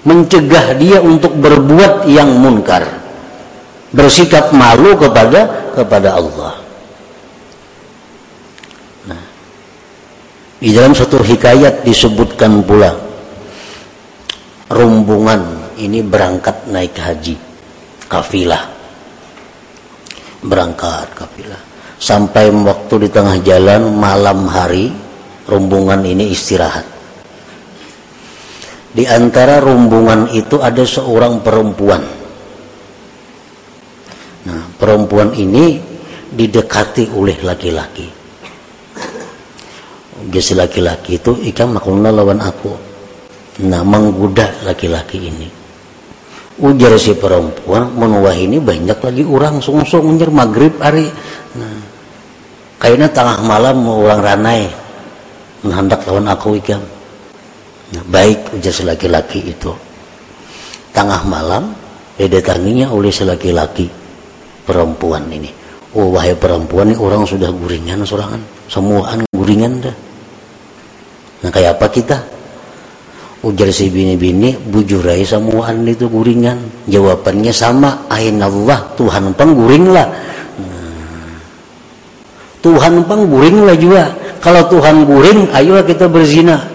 Mencegah 0.06 0.78
dia 0.78 1.02
untuk 1.02 1.34
berbuat 1.36 2.08
yang 2.08 2.30
munkar. 2.40 2.86
Bersikap 3.92 4.52
malu 4.52 4.96
kepada 5.00 5.72
kepada 5.76 6.20
Allah. 6.20 6.54
Nah, 9.08 9.24
di 10.60 10.70
dalam 10.72 10.92
satu 10.92 11.20
hikayat 11.20 11.84
disebutkan 11.84 12.64
pula 12.64 12.92
rombongan 14.72 15.72
ini 15.78 16.02
berangkat 16.02 16.66
naik 16.72 16.96
haji 16.98 17.36
kafilah 18.10 18.66
berangkat 20.42 21.06
kafilah 21.14 21.62
sampai 22.02 22.50
waktu 22.50 23.08
di 23.08 23.10
tengah 23.14 23.38
jalan 23.46 23.94
malam 23.94 24.50
hari 24.50 25.05
rombongan 25.46 26.02
ini 26.06 26.34
istirahat. 26.34 26.86
Di 28.96 29.04
antara 29.04 29.60
rombongan 29.60 30.32
itu 30.32 30.56
ada 30.64 30.88
seorang 30.88 31.44
perempuan. 31.44 32.00
Nah, 34.46 34.62
perempuan 34.80 35.36
ini 35.36 35.76
didekati 36.32 37.12
oleh 37.12 37.36
laki-laki. 37.44 38.08
Jadi 40.26 40.52
laki-laki 40.56 41.20
itu 41.20 41.32
ikan 41.52 41.76
makulna 41.76 42.08
lawan 42.08 42.40
aku. 42.40 42.72
Nah, 43.68 43.84
menggoda 43.84 44.64
laki-laki 44.64 45.28
ini. 45.28 45.48
Ujar 46.56 46.96
si 46.96 47.20
perempuan, 47.20 47.92
menuah 47.92 48.32
ini 48.32 48.64
banyak 48.64 48.96
lagi 48.96 49.24
orang 49.28 49.60
sungsung 49.60 50.08
menjer 50.08 50.32
maghrib 50.32 50.72
hari. 50.80 51.12
Nah, 51.60 51.76
kayaknya 52.80 53.12
tengah 53.12 53.44
malam 53.44 53.84
orang 53.84 54.24
ranai 54.24 54.85
menghendak 55.66 56.06
lawan 56.06 56.30
aku 56.30 56.62
ikam. 56.62 56.82
Nah, 57.98 58.04
baik 58.06 58.54
ujar 58.54 58.74
laki-laki 58.86 59.42
itu. 59.50 59.74
Tengah 60.94 61.26
malam 61.26 61.74
didatanginya 62.16 62.94
oleh 62.94 63.10
selaki-laki 63.10 63.90
perempuan 64.64 65.26
ini. 65.34 65.50
Oh 65.96 66.12
wahai 66.12 66.36
perempuan 66.36 66.92
ini 66.92 66.98
orang 67.00 67.26
sudah 67.26 67.50
guringan 67.50 68.06
sorangan. 68.06 68.40
Semuaan 68.68 69.24
guringan 69.32 69.80
dah. 69.80 69.96
Nah 71.44 71.50
kayak 71.52 71.80
apa 71.80 71.88
kita? 71.88 72.18
Ujar 73.46 73.70
si 73.70 73.94
bini-bini 73.94 74.58
bujurai 74.58 75.22
semuaan 75.24 75.86
itu 75.88 76.10
guringan. 76.10 76.88
Jawabannya 76.90 77.54
sama. 77.54 78.10
Ain 78.12 78.42
Allah 78.42 78.82
Tuhan 78.98 79.32
pengguring 79.38 79.94
lah 79.94 80.08
Tuhan 82.66 83.06
pengguring 83.06 83.62
lah 83.62 83.78
juga 83.78 84.10
kalau 84.42 84.66
Tuhan 84.66 85.06
guring 85.06 85.54
ayo 85.54 85.78
kita 85.86 86.10
berzina. 86.10 86.66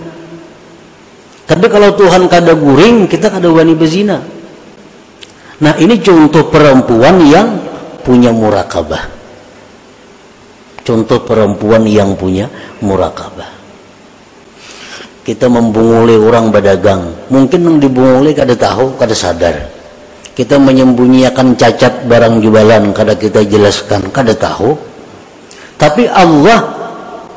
Tapi 1.51 1.67
kalau 1.67 1.91
Tuhan 1.99 2.31
kada 2.31 2.55
guring 2.55 3.11
kita 3.11 3.27
kada 3.27 3.51
wani 3.51 3.75
berzina. 3.75 4.23
Nah 5.59 5.75
ini 5.83 5.99
contoh 5.99 6.47
perempuan 6.47 7.19
yang 7.27 7.59
punya 8.07 8.31
murakabah. 8.31 9.03
Contoh 10.87 11.27
perempuan 11.27 11.83
yang 11.91 12.15
punya 12.15 12.47
murakabah. 12.87 13.51
Kita 15.27 15.51
membunguli 15.51 16.15
orang 16.15 16.55
berdagang. 16.55 17.03
Mungkin 17.35 17.67
yang 17.67 17.77
dibunguli 17.83 18.31
kada 18.31 18.55
tahu 18.55 18.95
kada 18.95 19.13
sadar. 19.13 19.67
Kita 20.39 20.55
menyembunyikan 20.55 21.59
cacat 21.59 22.07
barang 22.07 22.39
jualan 22.39 22.95
kada 22.95 23.19
kita 23.19 23.43
jelaskan 23.43 24.07
kada 24.15 24.33
tahu 24.39 24.90
tapi 25.81 26.05
Allah 26.13 26.77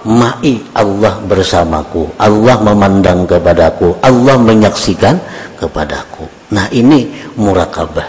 ma'i 0.03 0.59
Allah 0.75 1.23
bersamaku. 1.23 2.11
Allah 2.19 2.59
memandang 2.59 3.23
kepadaku. 3.23 3.95
Allah 4.03 4.35
menyaksikan 4.35 5.15
kepadaku. 5.55 6.27
Nah 6.51 6.67
ini 6.75 7.07
murakabah. 7.39 8.07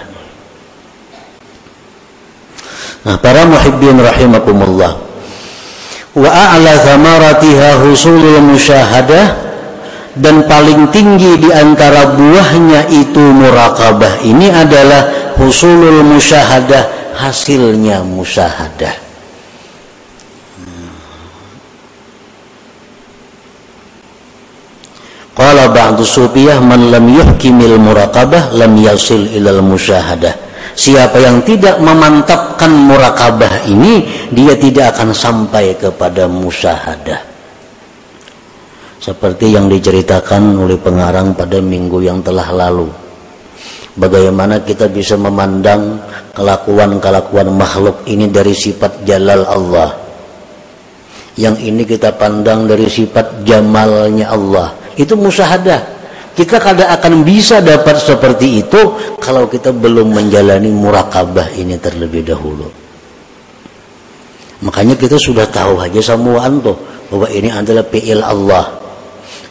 Nah 3.07 3.17
para 3.23 3.47
muhibbin 3.47 4.03
rahimakumullah. 4.03 4.99
Wa 6.19 6.31
a'la 6.31 6.83
thamaratiha 6.83 7.83
husulul 7.87 8.43
musyahadah 8.43 9.27
dan 10.19 10.47
paling 10.47 10.91
tinggi 10.95 11.43
di 11.43 11.51
antara 11.51 12.15
buahnya 12.15 12.87
itu 12.87 13.19
murakabah 13.19 14.23
ini 14.23 14.47
adalah 14.47 15.35
husulul 15.35 16.07
musyahadah 16.07 17.19
hasilnya 17.19 18.07
musyahadah 18.07 19.04
Qala 25.35 25.67
ba'du 25.67 26.07
sufiyah 26.07 26.63
man 26.63 26.95
lam 26.95 27.11
yuhkimil 27.11 27.75
muraqabah 27.83 28.55
lam 28.55 28.79
yasil 28.79 29.35
ilal 29.35 29.67
musyahadah. 29.67 30.31
Siapa 30.79 31.19
yang 31.19 31.43
tidak 31.43 31.83
memantapkan 31.83 32.71
murakabah 32.71 33.67
ini, 33.67 34.07
dia 34.31 34.55
tidak 34.55 34.95
akan 34.95 35.11
sampai 35.11 35.75
kepada 35.75 36.31
musyahadah. 36.31 37.19
Seperti 39.03 39.55
yang 39.55 39.67
diceritakan 39.67 40.55
oleh 40.55 40.79
pengarang 40.79 41.35
pada 41.35 41.59
minggu 41.59 41.99
yang 42.03 42.23
telah 42.23 42.51
lalu. 42.55 42.91
Bagaimana 43.95 44.63
kita 44.63 44.91
bisa 44.91 45.15
memandang 45.15 45.99
kelakuan-kelakuan 46.35 47.55
makhluk 47.55 48.03
ini 48.07 48.31
dari 48.31 48.55
sifat 48.55 49.07
jalal 49.07 49.47
Allah? 49.47 49.91
Yang 51.39 51.57
ini 51.71 51.83
kita 51.87 52.15
pandang 52.19 52.67
dari 52.67 52.87
sifat 52.87 53.47
jamalnya 53.47 54.31
Allah 54.31 54.84
itu 55.01 55.15
musyahadah 55.15 55.81
kita 56.35 56.59
kada 56.59 56.91
akan 56.99 57.23
bisa 57.23 57.63
dapat 57.63 57.99
seperti 57.99 58.67
itu 58.67 58.81
kalau 59.23 59.47
kita 59.47 59.71
belum 59.71 60.11
menjalani 60.11 60.71
murakabah 60.71 61.55
ini 61.55 61.79
terlebih 61.79 62.27
dahulu 62.27 62.69
makanya 64.65 64.99
kita 64.99 65.21
sudah 65.21 65.47
tahu 65.47 65.79
aja 65.79 66.01
semuaan 66.03 66.59
tuh 66.59 66.75
bahwa 67.11 67.31
ini 67.31 67.53
adalah 67.53 67.87
fi'il 67.87 68.23
Allah 68.25 68.85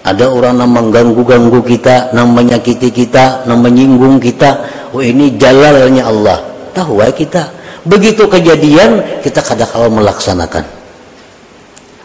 ada 0.04 0.28
orang 0.28 0.60
yang 0.60 0.72
mengganggu-ganggu 0.76 1.64
kita, 1.64 2.12
yang 2.12 2.36
menyakiti 2.36 2.92
kita, 2.92 3.48
yang 3.48 3.64
menyinggung 3.64 4.20
kita. 4.20 4.60
Oh 4.92 5.00
ini 5.00 5.40
jalalnya 5.40 6.04
Allah. 6.04 6.44
Tahu 6.76 7.00
ya 7.00 7.08
kita. 7.16 7.48
Begitu 7.88 8.28
kejadian, 8.28 9.24
kita 9.24 9.40
kadang 9.40 9.68
kala 9.72 9.88
melaksanakan. 9.88 10.64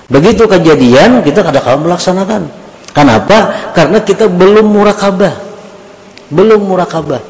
Begitu 0.06 0.46
kejadian, 0.46 1.26
kita 1.26 1.42
kadang 1.42 1.62
kala 1.66 1.78
melaksanakan. 1.82 2.42
Kenapa? 2.92 3.70
Karena 3.76 4.02
kita 4.02 4.26
belum 4.26 4.66
murakabah. 4.68 5.34
Belum 6.32 6.60
murakabah. 6.64 7.22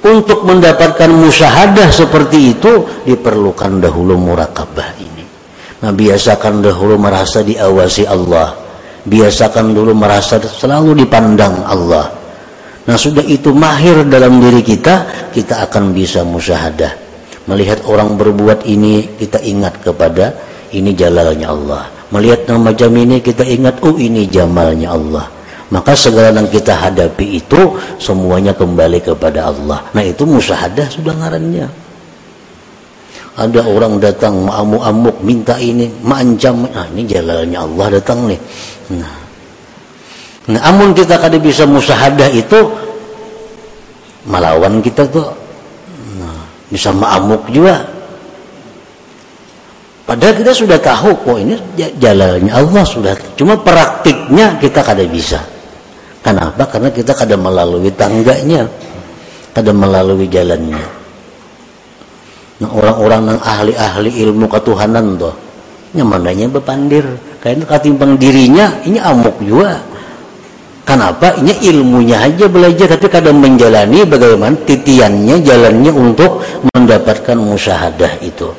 Untuk 0.00 0.48
mendapatkan 0.48 1.12
musyahadah 1.12 1.92
seperti 1.92 2.56
itu, 2.56 3.04
diperlukan 3.04 3.84
dahulu 3.84 4.16
murakabah 4.16 4.96
ini. 4.96 5.24
Nah, 5.84 5.92
biasakan 5.92 6.64
dahulu 6.64 6.96
merasa 6.96 7.44
diawasi 7.44 8.08
Allah 8.08 8.70
biasakan 9.04 9.72
dulu 9.72 9.96
merasa 9.96 10.36
selalu 10.40 11.04
dipandang 11.04 11.64
Allah 11.64 12.12
nah 12.84 12.96
sudah 12.96 13.24
itu 13.24 13.52
mahir 13.54 14.04
dalam 14.08 14.40
diri 14.40 14.60
kita 14.60 15.28
kita 15.32 15.64
akan 15.68 15.94
bisa 15.94 16.24
musyahadah 16.26 16.92
melihat 17.48 17.84
orang 17.88 18.16
berbuat 18.16 18.66
ini 18.68 19.16
kita 19.16 19.40
ingat 19.40 19.80
kepada 19.80 20.36
ini 20.74 20.92
jalalnya 20.92 21.48
Allah 21.48 21.84
melihat 22.10 22.46
yang 22.50 22.60
macam 22.62 22.90
ini 22.98 23.22
kita 23.22 23.46
ingat 23.46 23.82
oh 23.86 23.94
ini 23.96 24.26
jamalnya 24.26 24.94
Allah. 24.94 25.26
Maka 25.70 25.94
segala 25.94 26.34
yang 26.34 26.50
kita 26.50 26.74
hadapi 26.74 27.38
itu 27.38 27.78
semuanya 28.02 28.50
kembali 28.50 28.98
kepada 29.06 29.54
Allah. 29.54 29.86
Nah 29.94 30.02
itu 30.02 30.26
musyahadah 30.26 30.90
sudah 30.90 31.14
ngarannya. 31.14 31.70
Ada 33.38 33.62
orang 33.62 34.02
datang 34.02 34.50
amuk-amuk 34.50 35.22
minta 35.22 35.54
ini 35.62 35.86
mancam 36.02 36.66
nah 36.66 36.90
ini 36.90 37.06
jalannya 37.06 37.58
Allah 37.58 37.86
datang 38.02 38.26
nih. 38.26 38.40
Nah. 38.98 39.14
Nah 40.50 40.60
amun 40.66 40.90
kita 40.90 41.14
kada 41.22 41.38
bisa 41.38 41.62
musahadah 41.62 42.26
itu 42.34 42.58
melawan 44.26 44.82
kita 44.82 45.06
tuh. 45.06 45.30
Nah, 46.18 46.42
bisa 46.66 46.90
ma'amuk 46.90 47.46
juga 47.54 47.99
padahal 50.10 50.34
kita 50.42 50.50
sudah 50.50 50.78
tahu 50.82 51.14
kok 51.22 51.38
ini 51.38 51.54
jalannya 52.02 52.50
Allah 52.50 52.82
sudah 52.82 53.14
cuma 53.38 53.54
praktiknya 53.54 54.58
kita 54.58 54.82
kada 54.82 55.06
bisa. 55.06 55.38
Kenapa? 56.18 56.66
Karena 56.66 56.90
kita 56.90 57.14
kada 57.14 57.38
melalui 57.38 57.94
tangganya 57.94 58.66
kada 59.54 59.70
melalui 59.70 60.26
jalannya. 60.26 60.82
Nah 62.58 62.70
orang-orang 62.74 63.22
yang 63.30 63.40
ahli-ahli 63.40 64.10
ilmu 64.26 64.50
ketuhanan 64.50 65.14
tuh 65.14 65.32
nyamananya 65.94 66.50
bepandir 66.50 67.06
kayaknya 67.38 67.70
katimbang 67.70 68.18
dirinya 68.18 68.82
ini 68.82 68.98
amuk 68.98 69.38
juga. 69.38 69.78
Kenapa? 70.82 71.38
Ini 71.38 71.70
ilmunya 71.70 72.18
aja 72.18 72.50
belajar 72.50 72.98
tapi 72.98 73.06
kadang 73.06 73.38
menjalani 73.38 74.02
bagaimana 74.02 74.58
titiannya 74.66 75.38
jalannya 75.38 75.92
untuk 75.94 76.42
mendapatkan 76.74 77.38
musyahadah 77.38 78.18
itu 78.26 78.50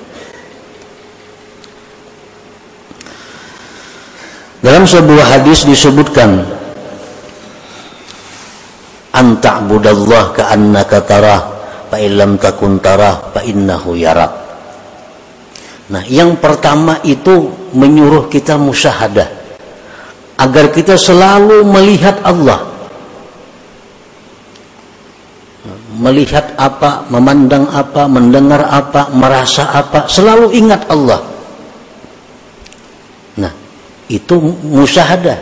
dalam 4.62 4.86
sebuah 4.86 5.26
hadis 5.38 5.66
disebutkan 5.66 6.46
anta'budallah 9.12 10.38
ka'annaka 10.38 10.98
tarah 11.04 11.42
fa 11.90 11.98
illam 11.98 12.38
takun 12.38 12.78
tarah 12.78 13.34
fa 13.34 13.42
innahu 13.42 13.98
yarak 13.98 14.32
nah 15.92 16.06
yang 16.08 16.40
pertama 16.40 17.02
itu 17.04 17.52
menyuruh 17.76 18.32
kita 18.32 18.56
musyahadah 18.56 19.28
agar 20.40 20.66
kita 20.72 20.96
selalu 20.96 21.66
melihat 21.68 22.22
Allah 22.24 22.72
melihat 26.02 26.58
apa, 26.58 27.06
memandang 27.14 27.70
apa, 27.70 28.10
mendengar 28.10 28.66
apa, 28.66 29.14
merasa 29.14 29.70
apa, 29.70 30.10
selalu 30.10 30.50
ingat 30.58 30.90
Allah. 30.90 31.22
Itu 34.12 34.36
musyahadah. 34.68 35.40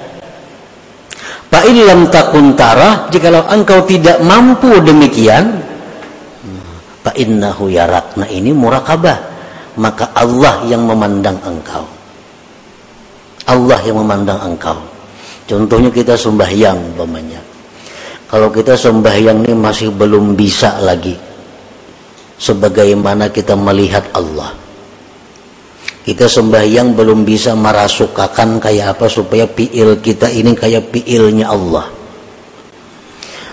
Pak 1.50 1.66
takun 2.14 2.54
tarah, 2.54 3.10
jikalau 3.10 3.42
engkau 3.50 3.82
tidak 3.90 4.22
mampu 4.22 4.70
demikian, 4.86 5.58
innahu 7.20 7.68
yarak 7.68 8.16
nah 8.16 8.30
ini 8.30 8.56
murakabah. 8.56 9.18
Maka 9.80 10.12
Allah 10.12 10.64
yang 10.68 10.84
memandang 10.84 11.40
engkau. 11.42 11.88
Allah 13.48 13.80
yang 13.88 14.04
memandang 14.04 14.40
engkau. 14.44 14.76
Contohnya 15.48 15.90
kita 15.90 16.20
sembahyang 16.20 16.94
umpamanya. 16.94 17.40
Kalau 18.28 18.52
kita 18.52 18.76
sembahyang 18.76 19.48
ini 19.48 19.54
masih 19.56 19.90
belum 19.96 20.36
bisa 20.36 20.84
lagi. 20.84 21.16
Sebagaimana 22.40 23.32
kita 23.32 23.56
melihat 23.56 24.04
Allah 24.16 24.69
kita 26.00 26.26
sembahyang 26.32 26.96
belum 26.96 27.28
bisa 27.28 27.54
merasukakan 27.54 28.64
kayak 28.64 28.98
apa 28.98 29.06
supaya 29.12 29.46
piil 29.46 30.00
kita 30.00 30.32
ini 30.32 30.56
kayak 30.56 30.90
piilnya 30.96 31.52
Allah. 31.52 31.86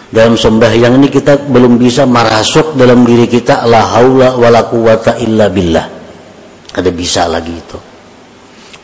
Dalam 0.07 0.39
sembahyang 0.39 1.03
ini 1.03 1.11
kita 1.11 1.51
belum 1.51 1.77
bisa 1.77 2.07
merasuk 2.07 2.79
dalam 2.79 3.03
diri 3.03 3.27
kita 3.27 3.67
la 3.67 3.83
haula 3.99 4.39
wala 4.39 4.63
quwata 4.71 5.19
illa 5.19 5.51
billah. 5.51 5.87
Kada 6.71 6.91
bisa 6.95 7.27
lagi 7.27 7.53
itu. 7.53 7.79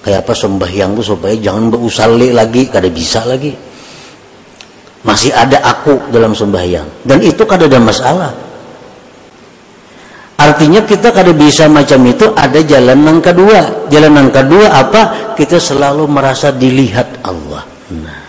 Kayak 0.03 0.27
apa 0.27 0.35
sembahyang 0.35 0.99
itu 0.99 1.15
supaya 1.15 1.35
jangan 1.39 1.71
berusalli 1.71 2.35
lagi 2.35 2.67
kada 2.67 2.91
bisa 2.91 3.23
lagi. 3.23 3.55
Masih 5.07 5.31
ada 5.31 5.63
aku 5.63 6.11
dalam 6.11 6.35
sembahyang. 6.35 7.07
Dan 7.07 7.23
itu 7.23 7.47
kada 7.47 7.71
ada 7.71 7.79
masalah 7.79 8.52
artinya 10.49 10.83
kita 10.83 11.15
kada 11.15 11.31
bisa 11.31 11.71
macam 11.71 12.03
itu 12.09 12.31
ada 12.35 12.59
jalan 12.63 12.99
yang 13.07 13.21
kedua. 13.23 13.87
Jalan 13.87 14.13
yang 14.19 14.31
kedua 14.35 14.67
apa? 14.71 15.35
Kita 15.39 15.63
selalu 15.63 16.11
merasa 16.11 16.51
dilihat 16.51 17.23
Allah. 17.23 17.63
Nah 17.93 18.23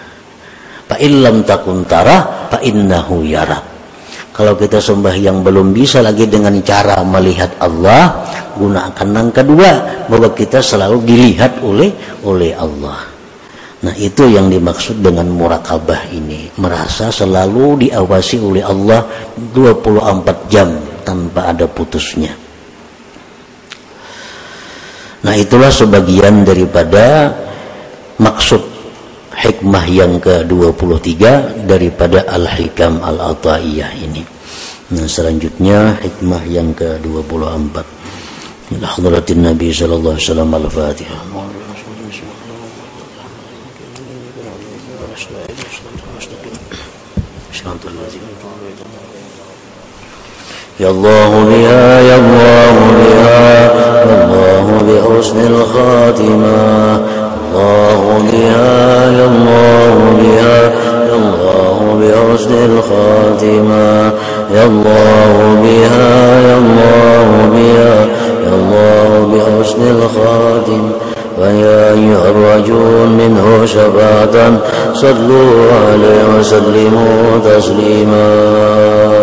Fa 0.94 1.02
illam 1.02 1.42
takun 1.42 1.82
tara 1.90 2.46
fa 2.54 2.62
innahu 2.62 3.26
yara. 3.26 3.58
Kalau 4.30 4.54
kita 4.54 4.78
sembah 4.78 5.18
yang 5.18 5.42
belum 5.42 5.74
bisa 5.74 6.06
lagi 6.06 6.30
dengan 6.30 6.54
cara 6.62 7.02
melihat 7.02 7.50
Allah, 7.58 8.22
gunakan 8.54 9.10
yang 9.10 9.30
kedua 9.34 9.72
bahwa 10.06 10.30
kita 10.38 10.62
selalu 10.62 11.02
dilihat 11.02 11.66
oleh 11.66 11.90
oleh 12.22 12.54
Allah. 12.54 13.10
Nah, 13.84 13.94
itu 13.98 14.30
yang 14.30 14.54
dimaksud 14.54 15.02
dengan 15.02 15.28
murakabah 15.34 16.14
ini, 16.14 16.48
merasa 16.62 17.10
selalu 17.10 17.90
diawasi 17.90 18.38
oleh 18.40 18.64
Allah 18.64 19.02
24 19.52 20.48
jam 20.48 20.72
tanpa 21.04 21.52
ada 21.52 21.68
putusnya. 21.68 22.32
Nah, 25.24 25.36
itulah 25.40 25.72
sebagian 25.72 26.44
daripada 26.44 27.32
maksud 28.20 28.60
hikmah 29.32 29.86
yang 29.88 30.20
ke-23 30.20 31.16
daripada 31.64 32.28
Al-Hikam 32.28 33.00
Al-Ataiyah 33.00 33.92
ini. 34.04 34.24
Nah, 34.92 35.08
selanjutnya 35.08 35.96
hikmah 36.04 36.44
yang 36.48 36.76
ke-24. 36.76 37.76
Ila 38.80 38.88
hadratin 38.88 39.48
Nabi 39.48 39.72
sallallahu 39.72 40.20
alaihi 40.20 40.28
wasallam 40.28 40.52
Al-Fatihah. 40.60 41.20
يا 50.80 50.90
الله 50.90 51.30
بها 51.50 52.02
يا 52.02 52.16
الله 52.16 52.76
بها 53.00 53.72
والله 54.08 54.68
بحسن 54.88 55.38
الخاتمة. 55.48 57.02
الله 57.54 58.02
بها 58.32 59.12
يا 59.12 59.26
الله 59.26 59.94
بها 60.22 60.62
يا 61.10 61.16
الله 61.16 61.78
بحسن 62.02 62.54
الخاتمة. 62.54 64.12
يا 64.56 64.66
الله 64.66 65.34
بها 65.64 66.42
يا 66.42 66.58
الله 66.58 67.28
بها 67.54 67.96
يا 68.46 68.54
الله 68.54 69.10
بحسن 69.34 69.82
الخاتمة 69.82 70.92
ويا 71.40 71.94
أيها 71.94 72.30
الرجل 72.30 73.08
منه 73.18 73.66
شفاعة 73.66 74.58
صلوا 74.94 75.72
عليه 75.90 76.40
وسلموا 76.40 77.40
تسليما. 77.46 79.23